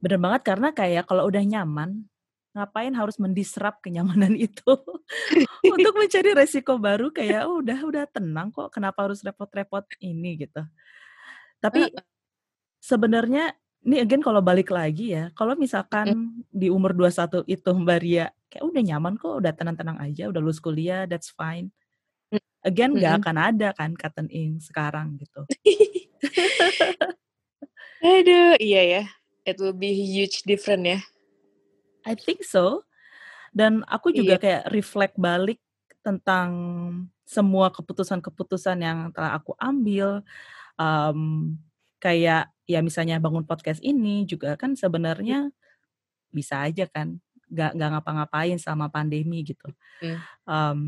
[0.00, 2.08] Bener banget karena kayak kalau udah nyaman,
[2.50, 4.74] ngapain harus mendisrupt kenyamanan itu
[5.74, 10.62] untuk mencari resiko baru kayak oh, udah udah tenang kok kenapa harus repot-repot ini gitu.
[11.62, 11.94] Tapi
[12.82, 13.54] sebenarnya
[13.86, 16.50] ini again kalau balik lagi ya, kalau misalkan hmm.
[16.52, 20.58] di umur 21 itu Mbak Ria kayak udah nyaman kok, udah tenang-tenang aja, udah lulus
[20.58, 21.70] kuliah, that's fine.
[22.34, 22.42] Mm.
[22.66, 23.20] Again nggak hmm.
[23.22, 25.46] akan ada kan cotton ink sekarang gitu.
[28.00, 29.04] Aduh, iya ya.
[29.46, 31.00] It will be huge different ya.
[32.06, 32.84] I think so.
[33.50, 34.42] Dan aku juga iya.
[34.42, 35.58] kayak reflect balik
[36.00, 36.50] tentang
[37.26, 40.22] semua keputusan-keputusan yang telah aku ambil.
[40.80, 41.54] Um,
[42.00, 45.52] kayak ya misalnya bangun podcast ini juga kan sebenarnya
[46.32, 49.68] bisa aja kan nggak nggak ngapa-ngapain sama pandemi gitu.
[50.00, 50.18] Hmm.
[50.46, 50.78] Um,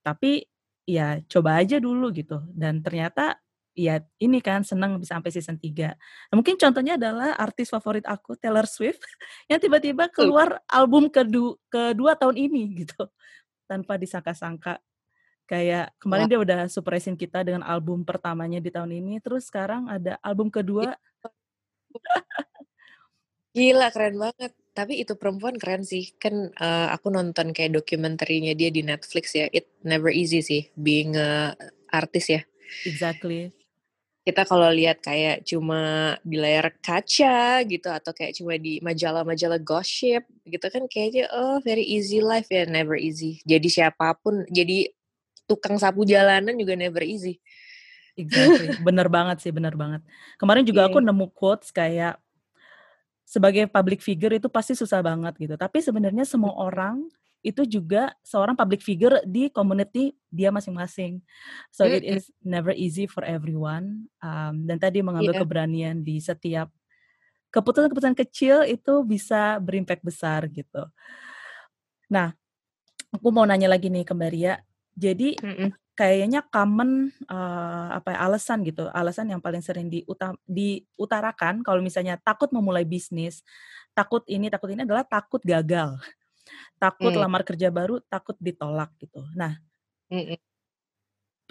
[0.00, 0.46] tapi
[0.88, 3.38] ya coba aja dulu gitu dan ternyata
[3.72, 5.96] ya ini kan senang bisa sampai season 3.
[5.96, 9.00] Nah, mungkin contohnya adalah artis favorit aku Taylor Swift
[9.50, 13.08] yang tiba-tiba keluar album kedua, kedua tahun ini gitu.
[13.68, 14.80] Tanpa disangka-sangka.
[15.48, 20.16] Kayak kemarin dia udah surprisein kita dengan album pertamanya di tahun ini, terus sekarang ada
[20.24, 20.96] album kedua.
[23.52, 24.52] Gila keren banget.
[24.72, 26.08] Tapi itu perempuan keren sih.
[26.16, 29.44] Kan uh, aku nonton kayak dokumenterinya dia di Netflix ya.
[29.52, 31.52] It never easy sih being a
[31.92, 32.40] artis ya.
[32.88, 33.52] Exactly
[34.22, 40.22] kita kalau lihat kayak cuma di layar kaca gitu atau kayak cuma di majalah-majalah gossip
[40.46, 43.42] gitu kan kayaknya oh very easy life ya never easy.
[43.42, 44.86] Jadi siapa pun jadi
[45.50, 47.42] tukang sapu jalanan juga never easy.
[48.14, 48.78] Exactly.
[48.86, 50.06] Bener banget sih bener banget.
[50.38, 50.90] Kemarin juga yeah.
[50.94, 52.14] aku nemu quotes kayak
[53.26, 55.58] sebagai public figure itu pasti susah banget gitu.
[55.58, 57.10] Tapi sebenarnya semua orang
[57.42, 61.18] itu juga seorang public figure di community dia masing-masing.
[61.74, 64.06] So it is never easy for everyone.
[64.22, 65.42] Um, dan tadi mengambil yeah.
[65.42, 66.70] keberanian di setiap
[67.52, 70.88] keputusan-keputusan kecil itu bisa berimpact besar gitu.
[72.08, 72.32] Nah,
[73.12, 74.54] aku mau nanya lagi nih ke Mbak Ria.
[74.96, 75.98] Jadi mm-hmm.
[75.98, 82.16] kayaknya common uh, apa ya, alasan gitu, alasan yang paling sering diutam, diutarakan kalau misalnya
[82.22, 83.44] takut memulai bisnis,
[83.92, 86.00] takut ini, takut ini adalah takut gagal
[86.82, 87.22] takut hmm.
[87.22, 89.22] lamar kerja baru, takut ditolak gitu.
[89.38, 89.54] Nah,
[90.10, 90.34] hmm.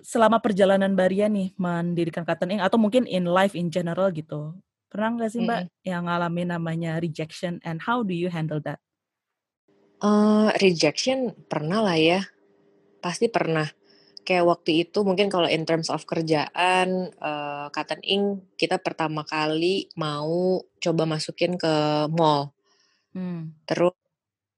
[0.03, 4.59] selama perjalanan Baria nih mendirikan Cotton Ink atau mungkin in life in general gitu,
[4.91, 5.87] pernah nggak sih Mbak hmm.
[5.87, 8.83] yang ngalamin namanya rejection and how do you handle that?
[10.03, 12.27] Uh, rejection pernah lah ya,
[12.99, 13.71] pasti pernah.
[14.21, 19.87] Kayak waktu itu mungkin kalau in terms of kerjaan, uh, Cotton Ink kita pertama kali
[19.95, 21.73] mau coba masukin ke
[22.11, 22.51] mall.
[23.15, 23.55] Hmm.
[23.65, 24.00] Terus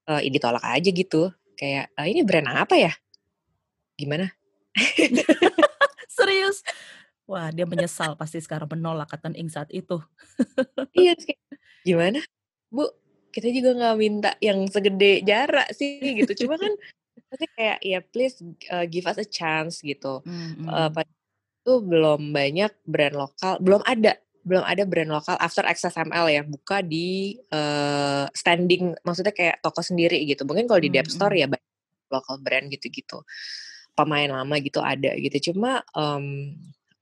[0.09, 1.31] uh, ditolak aja gitu.
[1.55, 2.91] Kayak, uh, "Ini brand apa ya?"
[3.99, 4.31] Gimana?
[6.17, 6.65] Serius?
[7.23, 10.01] Wah, dia menyesal pasti sekarang menolak Cotton Ink saat itu.
[10.97, 11.41] Iya, kayak,
[11.85, 12.19] "Gimana,
[12.69, 12.89] Bu?
[13.33, 16.45] Kita juga nggak minta yang segede jarak sih," gitu.
[16.45, 16.73] Cuma kan
[17.31, 20.21] pasti kayak, "Ya please, uh, give us a chance," gitu.
[20.25, 20.67] Mm -hmm.
[20.69, 21.05] uh,
[21.63, 26.83] itu belum banyak brand lokal belum ada belum ada brand lokal after XSML ya buka
[26.83, 30.43] di uh, standing maksudnya kayak toko sendiri gitu.
[30.43, 31.41] Mungkin kalau di hmm, Dep Store hmm.
[31.41, 31.47] ya
[32.11, 33.23] lokal brand gitu-gitu.
[33.95, 35.51] Pemain lama gitu ada gitu.
[35.51, 36.53] Cuma um,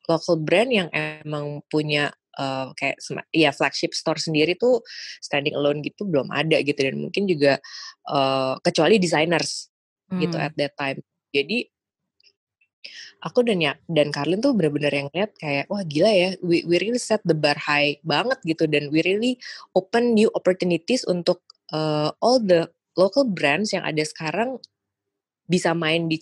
[0.06, 3.02] local brand yang emang punya uh, kayak
[3.34, 4.86] ya flagship store sendiri tuh
[5.20, 6.78] standing alone gitu belum ada gitu.
[6.78, 7.58] Dan mungkin juga
[8.06, 9.68] uh, kecuali designers
[10.14, 10.22] gitu hmm.
[10.30, 11.00] gitu at that time.
[11.34, 11.66] Jadi
[13.22, 16.82] aku dan ya dan Karlin tuh bener-bener yang lihat kayak wah gila ya we, we
[16.82, 19.38] really set the bar high banget gitu dan we really
[19.78, 22.66] open new opportunities untuk uh, all the
[22.98, 24.58] local brands yang ada sekarang
[25.46, 26.18] bisa main di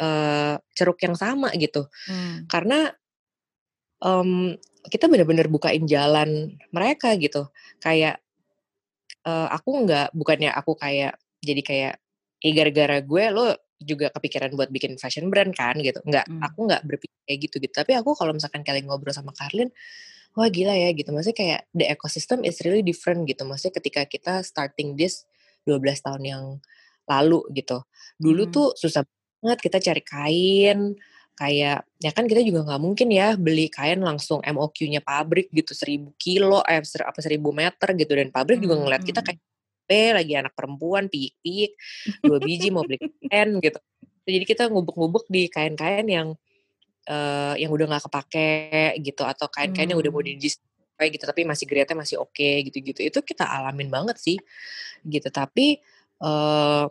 [0.00, 2.48] uh, ceruk yang sama gitu hmm.
[2.48, 2.90] karena
[4.02, 4.54] um,
[4.88, 7.50] kita bener-bener bukain jalan mereka gitu
[7.82, 8.22] kayak
[9.26, 11.94] uh, aku nggak bukannya aku kayak jadi kayak
[12.38, 16.02] eh gara-gara gue lo juga kepikiran buat bikin fashion brand kan gitu.
[16.02, 16.42] Nggak, hmm.
[16.42, 17.74] aku nggak berpikir kayak gitu gitu.
[17.74, 19.70] Tapi aku kalau misalkan kalian ngobrol sama Karlin,
[20.34, 21.10] wah gila ya gitu.
[21.14, 23.46] Maksudnya kayak the ecosystem is really different gitu.
[23.46, 25.24] Maksudnya ketika kita starting this
[25.66, 26.44] 12 tahun yang
[27.08, 27.82] lalu gitu.
[28.20, 28.52] Dulu hmm.
[28.52, 29.02] tuh susah
[29.38, 30.98] banget kita cari kain,
[31.38, 36.10] kayak ya kan kita juga nggak mungkin ya beli kain langsung MOQ-nya pabrik gitu seribu
[36.18, 38.66] kilo eh apa seribu meter gitu dan pabrik hmm.
[38.66, 39.38] juga ngeliat kita kayak
[39.88, 41.72] lagi anak perempuan piik-piik
[42.20, 43.80] dua biji mau beli kain gitu
[44.28, 46.28] jadi kita ngubuk-ngubuk di kain-kain yang
[47.08, 49.92] uh, yang udah nggak kepake gitu atau kain-kain hmm.
[49.96, 50.36] yang udah mau hmm.
[50.36, 50.48] di
[50.98, 54.36] kayak gitu tapi masih grade masih oke okay, gitu-gitu itu kita alamin banget sih
[55.06, 55.78] gitu tapi
[56.20, 56.90] uh,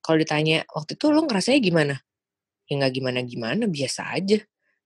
[0.00, 1.94] kalau ditanya waktu itu lo ngerasanya gimana
[2.66, 4.40] ya nggak gimana gimana biasa aja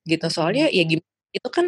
[0.04, 0.76] gitu soalnya hmm.
[0.76, 1.66] ya gimana itu kan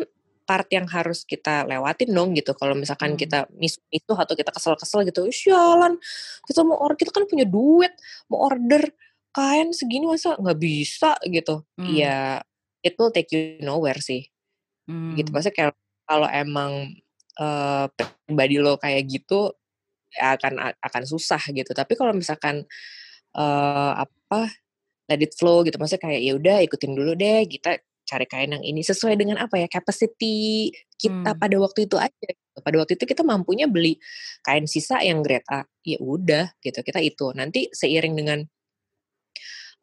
[0.52, 2.52] part yang harus kita lewatin dong gitu.
[2.52, 3.20] Kalau misalkan hmm.
[3.24, 5.96] kita misu itu atau kita kesel-kesel gitu, sialan
[6.44, 7.96] kita mau order kita kan punya duit
[8.28, 8.84] mau order
[9.32, 11.64] kain segini masa nggak bisa gitu.
[11.80, 11.88] Hmm.
[11.88, 12.44] Ya
[12.84, 14.28] it will take you nowhere sih.
[14.84, 14.92] Gitu.
[14.92, 15.16] Hmm.
[15.16, 15.72] Gitu maksudnya kayak
[16.04, 17.00] kalau emang
[17.40, 17.88] uh,
[18.28, 19.56] pribadi lo kayak gitu
[20.12, 21.72] ya akan akan susah gitu.
[21.72, 22.68] Tapi kalau misalkan
[23.40, 24.52] uh, apa
[25.08, 27.80] let it flow gitu maksudnya kayak ya udah ikutin dulu deh kita
[28.12, 30.68] cari kain yang ini sesuai dengan apa ya capacity
[31.00, 31.40] kita hmm.
[31.40, 32.12] pada waktu itu aja.
[32.12, 32.58] Gitu.
[32.60, 33.96] Pada waktu itu kita mampunya beli
[34.44, 37.32] kain sisa yang grade A, ya udah gitu kita itu.
[37.32, 38.38] Nanti seiring dengan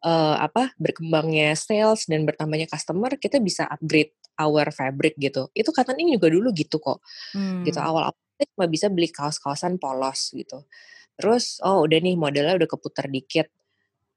[0.06, 5.50] uh, apa berkembangnya sales dan bertambahnya customer, kita bisa upgrade our fabric gitu.
[5.50, 7.02] Itu kata ini juga dulu gitu kok.
[7.34, 7.62] Gitu, hmm.
[7.66, 8.16] Gitu awal-awal
[8.56, 10.64] cuma bisa beli kaos-kaosan polos gitu.
[11.18, 13.50] Terus oh udah nih modelnya udah keputar dikit.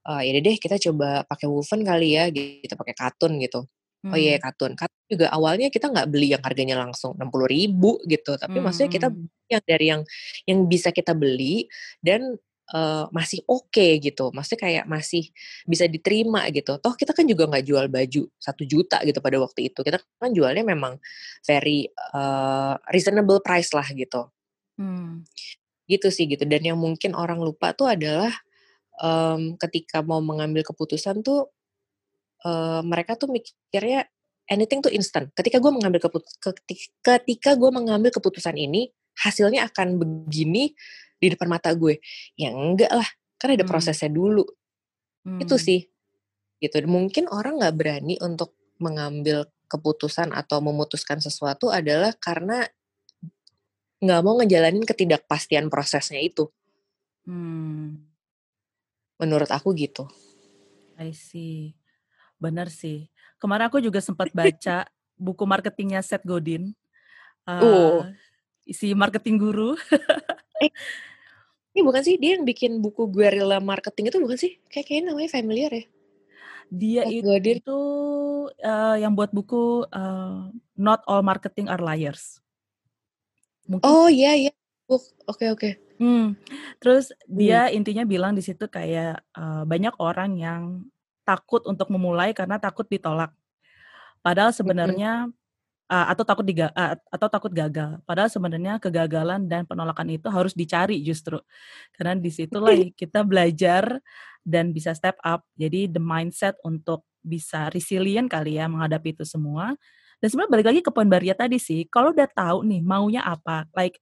[0.03, 3.63] Uh, ya deh kita coba pakai woven kali ya gitu pakai katun gitu
[4.11, 4.43] Oh iya, hmm.
[4.43, 4.71] katun.
[4.75, 8.63] Katun juga awalnya kita nggak beli yang harganya langsung enam puluh ribu gitu, tapi hmm.
[8.67, 9.47] maksudnya kita hmm.
[9.47, 10.01] yang dari yang
[10.43, 11.71] yang bisa kita beli
[12.03, 12.35] dan
[12.75, 15.31] uh, masih oke okay, gitu, maksudnya kayak masih
[15.63, 16.75] bisa diterima gitu.
[16.83, 20.31] Toh kita kan juga nggak jual baju satu juta gitu pada waktu itu, kita kan
[20.35, 20.99] jualnya memang
[21.47, 24.27] very uh, reasonable price lah gitu.
[24.75, 25.23] Hmm.
[25.87, 26.43] Gitu sih gitu.
[26.43, 28.35] Dan yang mungkin orang lupa tuh adalah
[28.99, 31.47] um, ketika mau mengambil keputusan tuh
[32.43, 34.07] uh, mereka tuh mikirnya
[34.47, 35.31] anything tuh instant.
[35.33, 36.55] Ketika gue mengambil keputusan,
[37.03, 40.75] ketika gue mengambil keputusan ini, hasilnya akan begini
[41.17, 41.99] di depan mata gue.
[42.35, 43.07] Ya enggak lah,
[43.39, 43.71] kan ada hmm.
[43.71, 44.43] prosesnya dulu.
[45.23, 45.39] Hmm.
[45.39, 45.87] Itu sih,
[46.59, 46.75] gitu.
[46.83, 52.67] Mungkin orang nggak berani untuk mengambil keputusan atau memutuskan sesuatu adalah karena
[54.03, 56.51] nggak mau ngejalanin ketidakpastian prosesnya itu.
[57.23, 58.03] Hmm.
[59.15, 60.11] Menurut aku gitu.
[60.99, 61.79] I see.
[62.43, 63.07] Benar sih.
[63.39, 64.83] Kemarin aku juga sempat baca
[65.25, 66.75] buku marketingnya Seth Godin.
[67.47, 67.95] Uh, oh.
[68.67, 69.79] Isi marketing guru.
[70.59, 70.71] eh,
[71.71, 74.59] ini bukan sih dia yang bikin buku guerrilla marketing itu bukan sih?
[74.67, 75.85] Kayak kayaknya namanya familiar ya.
[76.67, 77.55] Dia Seth itu, Godin.
[77.63, 77.79] itu
[78.59, 82.43] uh, yang buat buku uh, Not All Marketing Are Liars.
[83.71, 83.87] Mungkin.
[83.87, 84.51] Oh iya iya.
[84.91, 85.59] Oke okay, oke.
[85.59, 85.73] Okay.
[86.03, 86.35] Hmm.
[86.83, 87.37] Terus hmm.
[87.39, 90.61] dia intinya bilang di situ kayak uh, banyak orang yang
[91.23, 93.31] takut untuk memulai karena takut ditolak.
[94.23, 95.27] Padahal sebenarnya
[95.91, 97.99] uh, atau takut diga uh, atau takut gagal.
[98.07, 101.39] Padahal sebenarnya kegagalan dan penolakan itu harus dicari justru.
[101.95, 103.99] Karena di situlah kita belajar
[104.43, 105.43] dan bisa step up.
[105.55, 109.75] Jadi the mindset untuk bisa resilient kali ya menghadapi itu semua.
[110.19, 113.67] Dan sebenarnya balik lagi ke poin Baria tadi sih, kalau udah tahu nih maunya apa,
[113.75, 113.99] like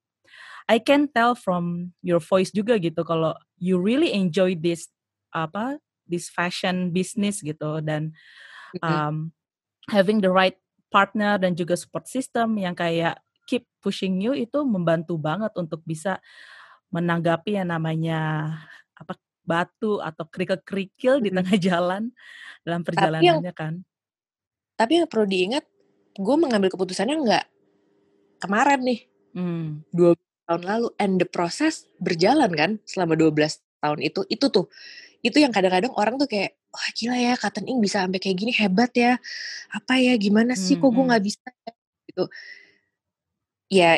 [0.70, 4.88] I can tell from your voice juga gitu kalau you really enjoy this
[5.34, 8.14] apa this fashion business gitu dan
[8.84, 9.30] um,
[9.90, 10.58] having the right
[10.92, 16.20] partner dan juga support system yang kayak keep pushing you itu membantu banget untuk bisa
[16.92, 18.54] menanggapi yang namanya
[18.96, 22.14] apa batu atau kerikil-kerikil di tengah jalan
[22.62, 23.74] dalam perjalanannya tapi yang, kan.
[24.78, 25.66] Tapi yang perlu diingat,
[26.16, 27.46] gue mengambil keputusannya nggak
[28.42, 29.00] kemarin nih,
[29.38, 29.88] hmm.
[29.94, 30.18] dua
[30.50, 34.66] tahun lalu, and the process berjalan kan selama 12 tahun itu, itu tuh
[35.22, 38.52] itu yang kadang-kadang orang tuh kayak wah gila ya Cotton Ink bisa sampai kayak gini
[38.58, 39.22] hebat ya.
[39.70, 41.10] Apa ya gimana sih hmm, kok gue hmm.
[41.14, 41.72] nggak bisa ya?
[42.10, 42.24] gitu.
[43.72, 43.92] Ya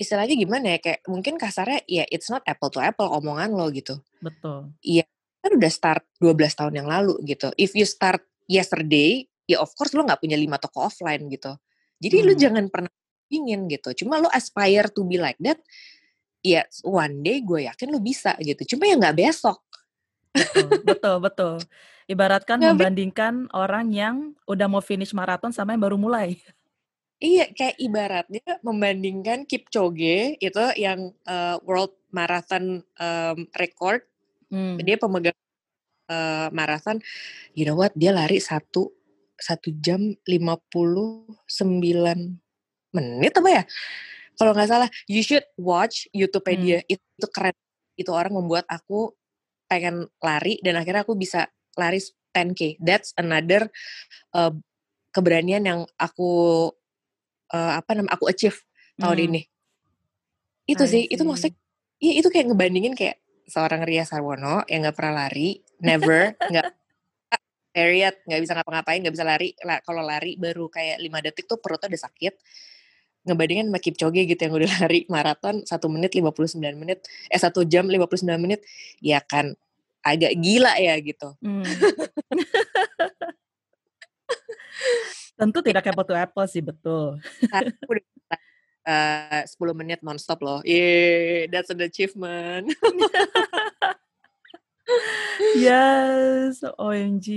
[0.00, 4.00] istilahnya gimana ya kayak mungkin kasarnya ya it's not apple to apple omongan lo gitu.
[4.24, 4.72] Betul.
[4.80, 5.04] Iya
[5.44, 7.52] kan udah start 12 tahun yang lalu gitu.
[7.60, 11.52] If you start yesterday ya of course lo nggak punya lima toko offline gitu.
[12.00, 12.26] Jadi hmm.
[12.26, 12.92] lo jangan pernah
[13.28, 14.04] ingin gitu.
[14.04, 15.60] Cuma lo aspire to be like that
[16.42, 18.74] ya one day gue yakin lo bisa gitu.
[18.74, 19.60] Cuma ya nggak besok
[20.32, 21.54] Betul, betul, betul.
[22.08, 24.16] Ibaratkan Nggak membandingkan orang yang
[24.48, 26.40] udah mau finish maraton sama yang baru mulai.
[27.22, 34.02] Iya, kayak ibaratnya membandingkan Kipchoge itu yang uh, World Marathon um, Record,
[34.50, 34.82] hmm.
[34.82, 35.38] dia pemegang
[36.10, 36.98] uh, marathon.
[37.54, 37.94] You know what?
[37.94, 38.90] Dia lari satu
[39.38, 42.18] satu jam lima puluh sembilan
[42.90, 43.62] menit apa ya?
[44.34, 46.82] Kalau nggak salah, you should watch YouTube hmm.
[46.90, 47.54] itu keren.
[47.94, 49.14] Itu orang membuat aku
[49.72, 51.48] pengen lari dan akhirnya aku bisa
[51.80, 52.76] lari 10k.
[52.76, 53.72] That's another
[54.36, 54.52] uh,
[55.16, 56.68] keberanian yang aku
[57.56, 58.60] uh, apa namanya aku achieve
[59.00, 59.26] tahun hmm.
[59.32, 59.42] ini.
[60.68, 61.56] Itu sih, itu maksudnya
[62.04, 63.16] iya itu kayak ngebandingin kayak
[63.48, 66.68] seorang Ria Sarwono yang nggak pernah lari, never nggak
[67.72, 71.56] period nggak bisa ngapa-ngapain nggak bisa lari La, kalau lari baru kayak lima detik tuh
[71.56, 72.34] perutnya udah sakit
[73.22, 77.86] ngebandingin sama Kipchoge gitu yang udah lari maraton satu menit 59 menit eh satu jam
[77.86, 78.60] 59 menit
[78.98, 79.54] ya kan
[80.02, 81.38] agak gila ya gitu.
[81.38, 81.62] Hmm.
[85.38, 87.18] Tentu tidak apple to apple sih, betul.
[87.86, 88.04] udah
[88.86, 90.60] uh, 10 menit nonstop loh.
[90.66, 92.70] Yeah, that's an achievement.
[95.66, 97.28] yes, OMG.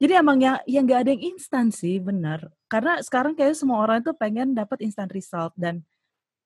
[0.00, 2.48] Jadi emang yang yang nggak ada yang instan sih, benar.
[2.66, 5.84] Karena sekarang kayak semua orang itu pengen dapat instant result dan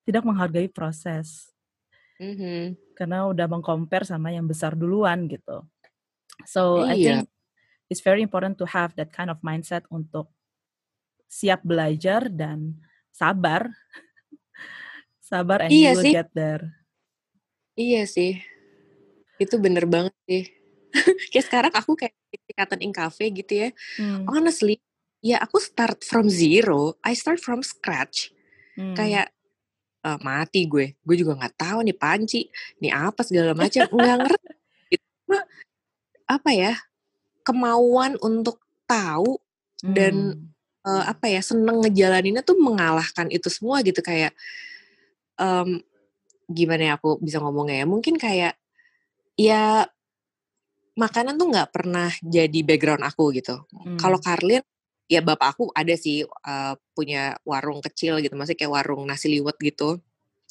[0.09, 1.53] tidak menghargai proses.
[2.19, 2.97] Mm-hmm.
[2.99, 5.63] Karena udah mengcompare sama yang besar duluan gitu.
[6.47, 6.93] So iya.
[6.93, 7.21] I think
[7.89, 10.31] it's very important to have that kind of mindset untuk
[11.29, 12.81] siap belajar dan
[13.15, 13.69] sabar.
[15.29, 16.15] sabar and iya you will sih.
[16.17, 16.65] get there.
[17.79, 18.43] Iya sih.
[19.39, 20.58] Itu bener banget sih.
[21.33, 22.15] kayak sekarang aku kayak
[22.49, 23.69] ikatan in cafe gitu ya.
[24.01, 24.25] Hmm.
[24.29, 24.81] Honestly,
[25.21, 26.97] ya aku start from zero.
[27.05, 28.33] I start from scratch.
[28.79, 28.95] Hmm.
[28.95, 29.33] Kayak
[30.05, 30.97] uh, mati gue.
[31.03, 32.49] Gue juga nggak tahu nih panci,
[32.81, 33.85] nih apa segala macam.
[33.89, 34.51] nggak ngerti.
[34.97, 35.07] Gitu.
[36.29, 36.73] Apa ya?
[37.45, 39.41] Kemauan untuk tahu
[39.85, 39.95] hmm.
[39.97, 40.15] dan
[40.85, 44.33] uh, apa ya seneng ngejalaninnya tuh mengalahkan itu semua gitu kayak
[45.37, 45.81] um,
[46.49, 48.57] gimana ya aku bisa ngomongnya ya mungkin kayak
[49.37, 49.85] ya
[50.99, 54.03] makanan tuh nggak pernah jadi background aku gitu hmm.
[54.03, 54.67] kalau Karlin
[55.07, 59.55] ya bapak aku ada sih uh, punya warung kecil gitu masih kayak warung nasi liwet
[59.63, 60.03] gitu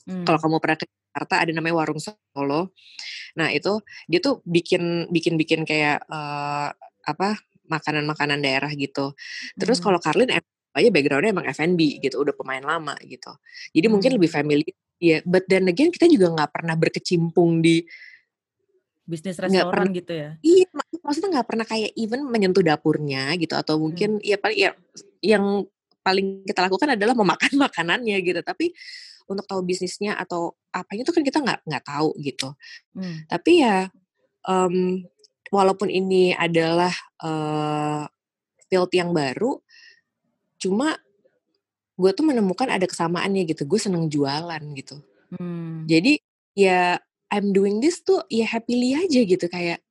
[0.07, 0.23] hmm.
[0.23, 2.71] kalau kamu pernah ke Jakarta ada namanya warung Solo
[3.35, 6.71] nah itu dia tuh bikin bikin bikin kayak uh,
[7.03, 7.37] apa
[7.67, 9.13] makanan-makanan daerah gitu
[9.59, 9.85] terus hmm.
[9.85, 13.35] kalau Karlin aja backgroundnya emang F&B gitu udah pemain lama gitu
[13.75, 13.93] jadi hmm.
[13.93, 14.65] mungkin lebih family
[14.97, 17.85] ya yeah, but then again kita juga nggak pernah berkecimpung di
[19.07, 20.67] bisnis restoran gitu ya iya
[21.01, 24.27] maksudnya nggak pernah kayak even menyentuh dapurnya gitu atau mungkin hmm.
[24.27, 24.71] ya paling ya
[25.23, 25.63] yang
[26.03, 28.75] paling kita lakukan adalah memakan makanannya gitu tapi
[29.27, 32.51] untuk tahu bisnisnya atau apanya itu kan kita nggak nggak tahu gitu
[32.99, 33.31] hmm.
[33.31, 33.87] tapi ya
[34.43, 35.03] um,
[35.51, 36.91] walaupun ini adalah
[37.23, 38.03] uh,
[38.67, 39.59] field yang baru
[40.59, 40.99] cuma
[41.97, 44.99] gue tuh menemukan ada kesamaannya gitu gue seneng jualan gitu
[45.39, 45.87] hmm.
[45.87, 46.19] jadi
[46.57, 46.99] ya
[47.33, 49.83] I'm doing this tuh ya happily aja gitu kayak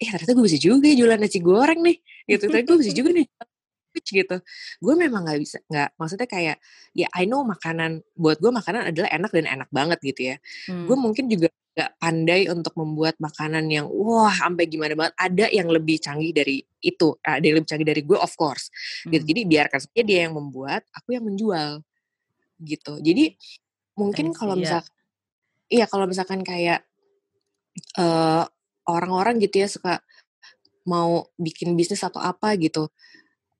[0.00, 1.96] eh ternyata gue bisa juga jualan nasi goreng nih
[2.28, 3.26] gitu ternyata gue bisa juga nih
[3.94, 4.36] gitu
[4.82, 6.56] gue memang nggak bisa nggak maksudnya kayak
[6.98, 10.90] ya I know makanan buat gue makanan adalah enak dan enak banget gitu ya hmm.
[10.90, 15.66] gue mungkin juga gak pandai untuk membuat makanan yang wah sampai gimana banget ada yang
[15.66, 19.10] lebih canggih dari itu ada yang lebih canggih dari gue of course gitu.
[19.10, 19.10] hmm.
[19.14, 21.82] gitu jadi biarkan saja dia yang membuat aku yang menjual
[22.62, 23.34] gitu jadi
[23.98, 24.82] mungkin kalau misal
[25.68, 26.84] iya kalau misalkan kayak
[27.98, 28.44] uh,
[28.88, 30.00] orang-orang gitu ya suka
[30.84, 32.92] mau bikin bisnis atau apa gitu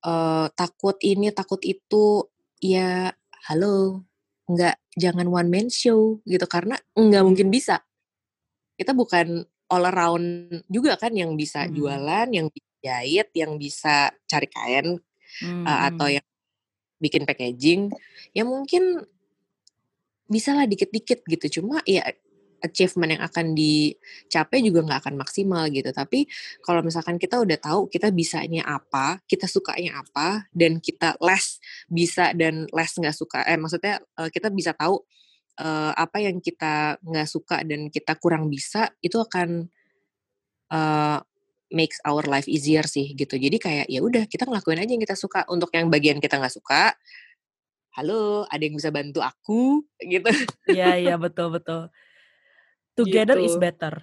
[0.04, 2.28] uh, takut ini takut itu
[2.60, 3.12] ya
[3.48, 4.04] halo
[4.44, 7.80] nggak jangan one man show gitu karena nggak mungkin bisa
[8.76, 11.72] kita bukan all around juga kan yang bisa hmm.
[11.72, 12.46] jualan, yang
[12.84, 15.00] jahit, yang bisa cari kain
[15.40, 15.64] hmm.
[15.64, 16.26] uh, atau yang
[17.00, 17.90] bikin packaging.
[18.36, 19.02] Ya mungkin
[20.30, 21.60] bisa lah dikit-dikit gitu.
[21.60, 22.04] Cuma ya
[22.64, 25.92] achievement yang akan dicapai juga nggak akan maksimal gitu.
[25.92, 26.24] Tapi
[26.64, 31.60] kalau misalkan kita udah tahu kita bisanya apa, kita sukanya apa, dan kita less
[31.92, 34.00] bisa dan less nggak suka, eh maksudnya
[34.32, 35.04] kita bisa tahu
[35.60, 39.68] uh, apa yang kita nggak suka dan kita kurang bisa itu akan
[40.74, 41.18] uh,
[41.74, 45.18] makes our life easier sih gitu jadi kayak ya udah kita ngelakuin aja yang kita
[45.18, 46.94] suka untuk yang bagian kita nggak suka
[47.94, 50.28] halo ada yang bisa bantu aku gitu
[50.70, 51.88] iya iya betul betul
[52.98, 53.46] together gitu.
[53.48, 54.02] is better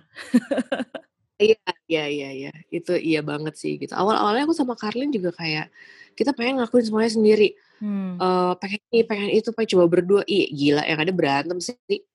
[1.41, 5.35] iya iya iya iya itu iya banget sih gitu awal awalnya aku sama Karlin juga
[5.35, 5.67] kayak
[6.15, 8.13] kita pengen ngelakuin semuanya sendiri Hmm.
[8.21, 10.21] Uh, pengen ini, pengen itu, pengen coba berdua.
[10.29, 12.05] Ih, gila yang ada berantem sih.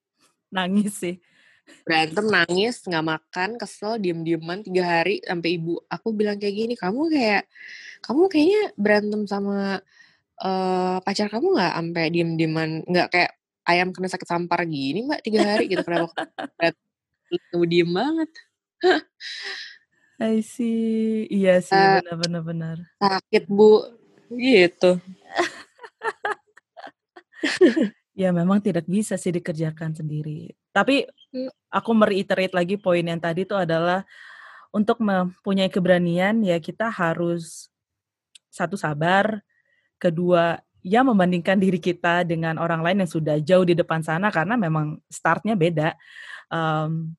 [0.47, 1.19] Nangis sih.
[1.83, 7.11] Berantem, nangis, nggak makan, kesel, diem-dieman tiga hari sampai ibu aku bilang kayak gini, kamu
[7.11, 7.43] kayak,
[7.99, 9.83] kamu kayaknya berantem sama
[10.41, 13.31] uh, pacar kamu nggak sampai diem-dieman, nggak kayak
[13.67, 16.27] ayam kena sakit sampar gini mbak tiga hari gitu kenapa
[17.51, 18.31] kamu diem banget.
[20.17, 22.77] I see, iya sih, uh, benar-benar benar.
[22.97, 23.85] Sakit bu,
[24.33, 24.97] gitu.
[28.17, 30.57] ya memang tidak bisa sih dikerjakan sendiri.
[30.73, 31.69] Tapi hmm.
[31.69, 34.01] aku mereiterate lagi poin yang tadi itu adalah
[34.73, 37.69] untuk mempunyai keberanian ya kita harus
[38.49, 39.45] satu sabar,
[39.97, 44.55] kedua ya membandingkan diri kita dengan orang lain yang sudah jauh di depan sana karena
[44.55, 45.97] memang startnya beda.
[46.47, 47.11] Um,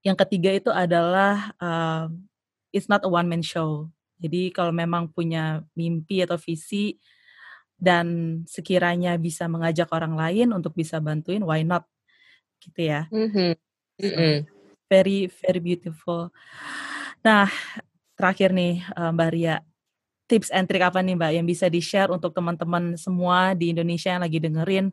[0.00, 2.08] yang ketiga itu adalah uh,
[2.72, 3.92] it's not a one man show.
[4.16, 6.96] Jadi kalau memang punya mimpi atau visi
[7.76, 11.84] dan sekiranya bisa mengajak orang lain untuk bisa bantuin, why not?
[12.62, 13.04] Gitu ya.
[13.12, 13.52] Mm-hmm.
[13.94, 14.36] Mm-hmm.
[14.90, 16.34] very very beautiful.
[17.22, 17.46] Nah,
[18.18, 19.62] terakhir nih Mbak Ria,
[20.34, 24.26] tips and trick apa nih Mbak yang bisa di-share untuk teman-teman semua di Indonesia yang
[24.26, 24.90] lagi dengerin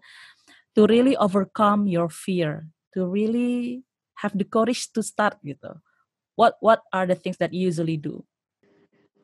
[0.78, 3.82] to really overcome your fear, to really
[4.22, 5.82] have the courage to start gitu.
[6.38, 8.22] What what are the things that you usually do?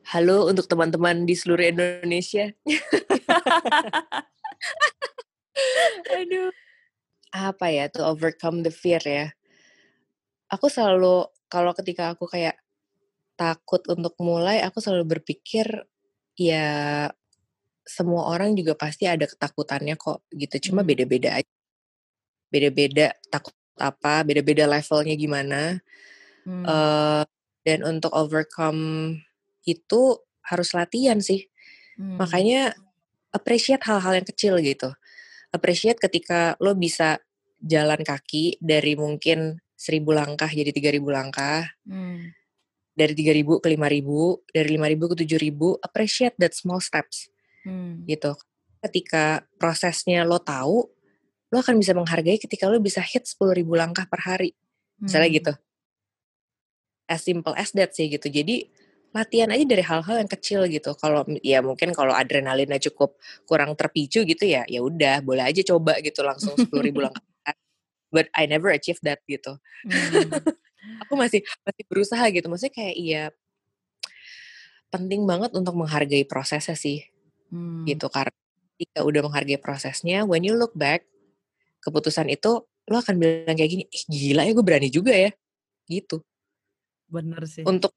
[0.10, 2.50] Halo untuk teman-teman di seluruh Indonesia.
[6.18, 6.50] Aduh.
[7.30, 9.38] Apa ya to overcome the fear ya?
[10.50, 12.58] Aku selalu kalau ketika aku kayak
[13.38, 15.86] takut untuk mulai, aku selalu berpikir
[16.38, 17.10] ya
[17.88, 20.72] semua orang juga pasti ada ketakutannya kok gitu.
[20.72, 20.90] Cuma hmm.
[20.94, 21.54] beda-beda aja.
[22.48, 25.82] Beda-beda takut apa, beda-beda levelnya gimana.
[26.48, 26.64] Hmm.
[26.64, 27.24] Uh,
[27.68, 29.20] dan untuk overcome
[29.68, 30.02] itu
[30.46, 31.50] harus latihan sih.
[32.00, 32.22] Hmm.
[32.22, 32.78] Makanya
[33.36, 34.96] appreciate hal-hal yang kecil gitu
[35.52, 37.20] appreciate ketika lo bisa
[37.58, 41.66] jalan kaki dari mungkin seribu langkah jadi tiga ribu langkah.
[41.88, 42.34] Hmm.
[42.98, 46.82] Dari tiga ribu ke lima ribu, dari lima ribu ke tujuh ribu, appreciate that small
[46.82, 47.30] steps.
[47.62, 48.02] Hmm.
[48.10, 48.34] Gitu.
[48.82, 50.90] Ketika prosesnya lo tahu,
[51.54, 54.58] lo akan bisa menghargai ketika lo bisa hit sepuluh ribu langkah per hari.
[54.98, 55.38] Misalnya hmm.
[55.38, 55.54] gitu.
[57.08, 58.28] As simple as that sih gitu.
[58.34, 58.68] Jadi
[59.16, 60.92] latihan aja dari hal-hal yang kecil gitu.
[60.98, 63.16] Kalau ya mungkin kalau adrenalinnya cukup
[63.48, 67.24] kurang terpicu gitu ya, ya udah boleh aja coba gitu langsung sepuluh ribu langkah.
[68.12, 69.60] But I never achieve that gitu.
[69.86, 70.66] Hmm.
[71.06, 72.48] Aku masih masih berusaha gitu.
[72.48, 73.24] Maksudnya kayak iya
[74.88, 77.04] penting banget untuk menghargai prosesnya sih.
[77.52, 77.84] Hmm.
[77.88, 78.36] Gitu karena
[78.78, 81.04] jika udah menghargai prosesnya, when you look back,
[81.82, 85.34] keputusan itu lo akan bilang kayak gini, eh, gila ya gue berani juga ya,
[85.90, 86.24] gitu.
[87.12, 87.66] Bener sih.
[87.68, 87.92] Untuk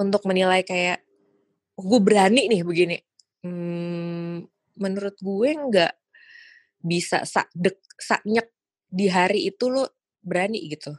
[0.00, 1.04] untuk menilai kayak
[1.76, 2.96] oh, gue berani nih begini
[3.44, 4.48] hmm,
[4.80, 5.94] menurut gue nggak
[6.80, 8.48] bisa sak dek sak nyek
[8.88, 9.84] di hari itu lo
[10.24, 10.96] berani gitu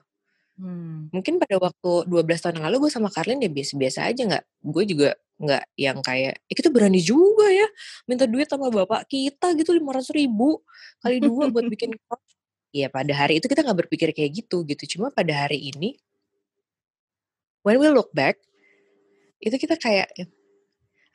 [0.62, 1.10] hmm.
[1.10, 4.84] mungkin pada waktu 12 tahun yang lalu gue sama Karlin ya biasa-biasa aja nggak gue
[4.86, 5.10] juga
[5.42, 7.66] nggak yang kayak eh, kita berani juga ya
[8.06, 10.62] minta duit sama bapak kita gitu lima ratus ribu
[11.02, 11.98] kali dua buat bikin
[12.72, 16.00] Iya pada hari itu kita nggak berpikir kayak gitu gitu cuma pada hari ini
[17.68, 18.40] when we look back
[19.44, 20.08] itu kita kayak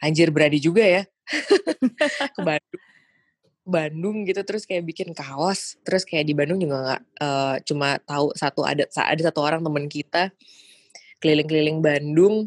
[0.04, 1.02] anjir berani juga ya
[2.36, 2.82] ke Bandung
[3.66, 8.30] Bandung gitu terus kayak bikin kaos terus kayak di Bandung juga nggak uh, cuma tahu
[8.38, 10.30] satu ada ada satu orang temen kita
[11.18, 12.46] keliling-keliling Bandung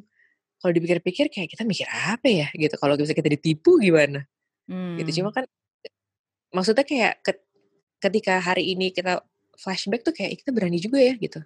[0.63, 4.23] kalau dipikir-pikir kayak kita mikir apa ya gitu kalau bisa kita ditipu gimana
[4.71, 5.03] hmm.
[5.03, 5.43] gitu cuma hmm.
[5.43, 5.45] kan
[6.55, 7.19] maksudnya kayak
[7.99, 9.19] ketika hari ini kita
[9.59, 11.43] flashback tuh kayak kita berani juga ya gitu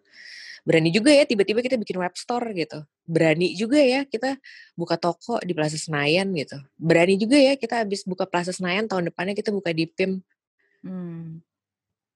[0.63, 2.83] berani juga ya tiba-tiba kita bikin web store gitu.
[3.03, 4.39] Berani juga ya kita
[4.79, 6.55] buka toko di Plaza Senayan gitu.
[6.79, 10.23] Berani juga ya kita habis buka Plaza Senayan tahun depannya kita buka di PIM
[10.87, 11.43] hmm.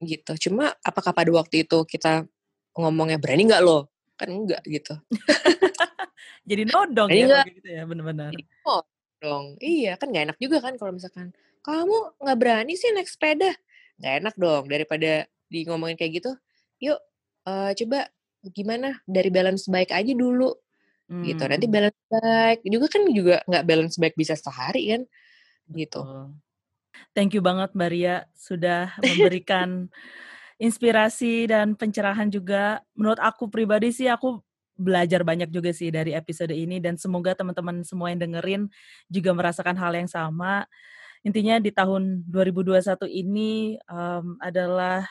[0.02, 0.48] gitu.
[0.48, 2.24] Cuma apakah pada waktu itu kita
[2.72, 3.92] ngomongnya berani nggak lo?
[4.16, 4.96] Kan enggak gitu.
[6.48, 8.32] Jadi nodong berani ya gitu ya benar-benar
[9.18, 11.34] dong iya kan nggak enak juga kan kalau misalkan
[11.66, 13.52] kamu nggak berani sih naik sepeda.
[13.98, 16.32] Nggak enak dong daripada di ngomongin kayak gitu.
[16.80, 16.98] Yuk
[17.44, 18.08] uh, coba
[18.54, 20.54] gimana dari balance baik aja dulu.
[21.08, 21.24] Hmm.
[21.24, 21.74] gitu nanti hmm.
[21.74, 22.58] balance baik.
[22.68, 25.02] Juga kan juga nggak balance baik bisa sehari kan
[25.72, 26.04] gitu.
[27.16, 29.88] Thank you banget Mbak Ria sudah memberikan
[30.66, 32.82] inspirasi dan pencerahan juga.
[32.92, 34.42] Menurut aku pribadi sih aku
[34.78, 38.62] belajar banyak juga sih dari episode ini dan semoga teman-teman semua yang dengerin
[39.10, 40.68] juga merasakan hal yang sama.
[41.26, 45.02] Intinya di tahun 2021 ini um, adalah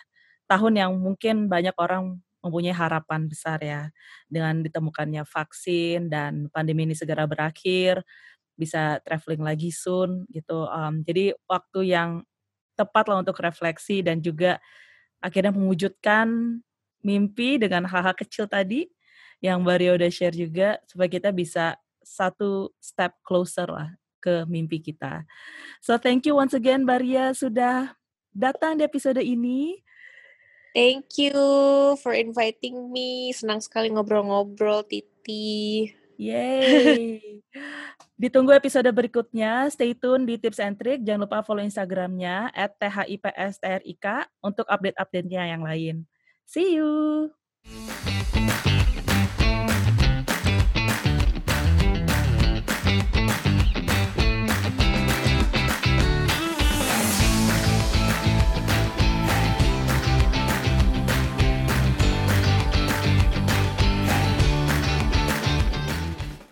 [0.48, 3.92] tahun yang mungkin banyak orang mempunyai harapan besar ya
[4.32, 8.02] dengan ditemukannya vaksin dan pandemi ini segera berakhir
[8.58, 12.26] bisa traveling lagi soon gitu um, jadi waktu yang
[12.74, 14.58] tepat lah untuk refleksi dan juga
[15.22, 16.60] akhirnya mewujudkan
[17.02, 18.90] mimpi dengan hal-hal kecil tadi
[19.42, 24.82] yang Mbak Rio udah share juga supaya kita bisa satu step closer lah ke mimpi
[24.82, 25.26] kita.
[25.82, 27.94] So thank you once again Mbak Ria sudah
[28.34, 29.78] datang di episode ini.
[30.78, 31.34] Thank you
[32.06, 33.34] for inviting me.
[33.34, 35.90] Senang sekali ngobrol-ngobrol, Titi.
[36.22, 37.18] Yay.
[38.22, 39.74] Ditunggu episode berikutnya.
[39.74, 41.02] Stay tune di Tips and Trick.
[41.02, 46.06] Jangan lupa follow Instagramnya at THIPSTRIK untuk update-update-nya yang lain.
[46.46, 47.34] See you.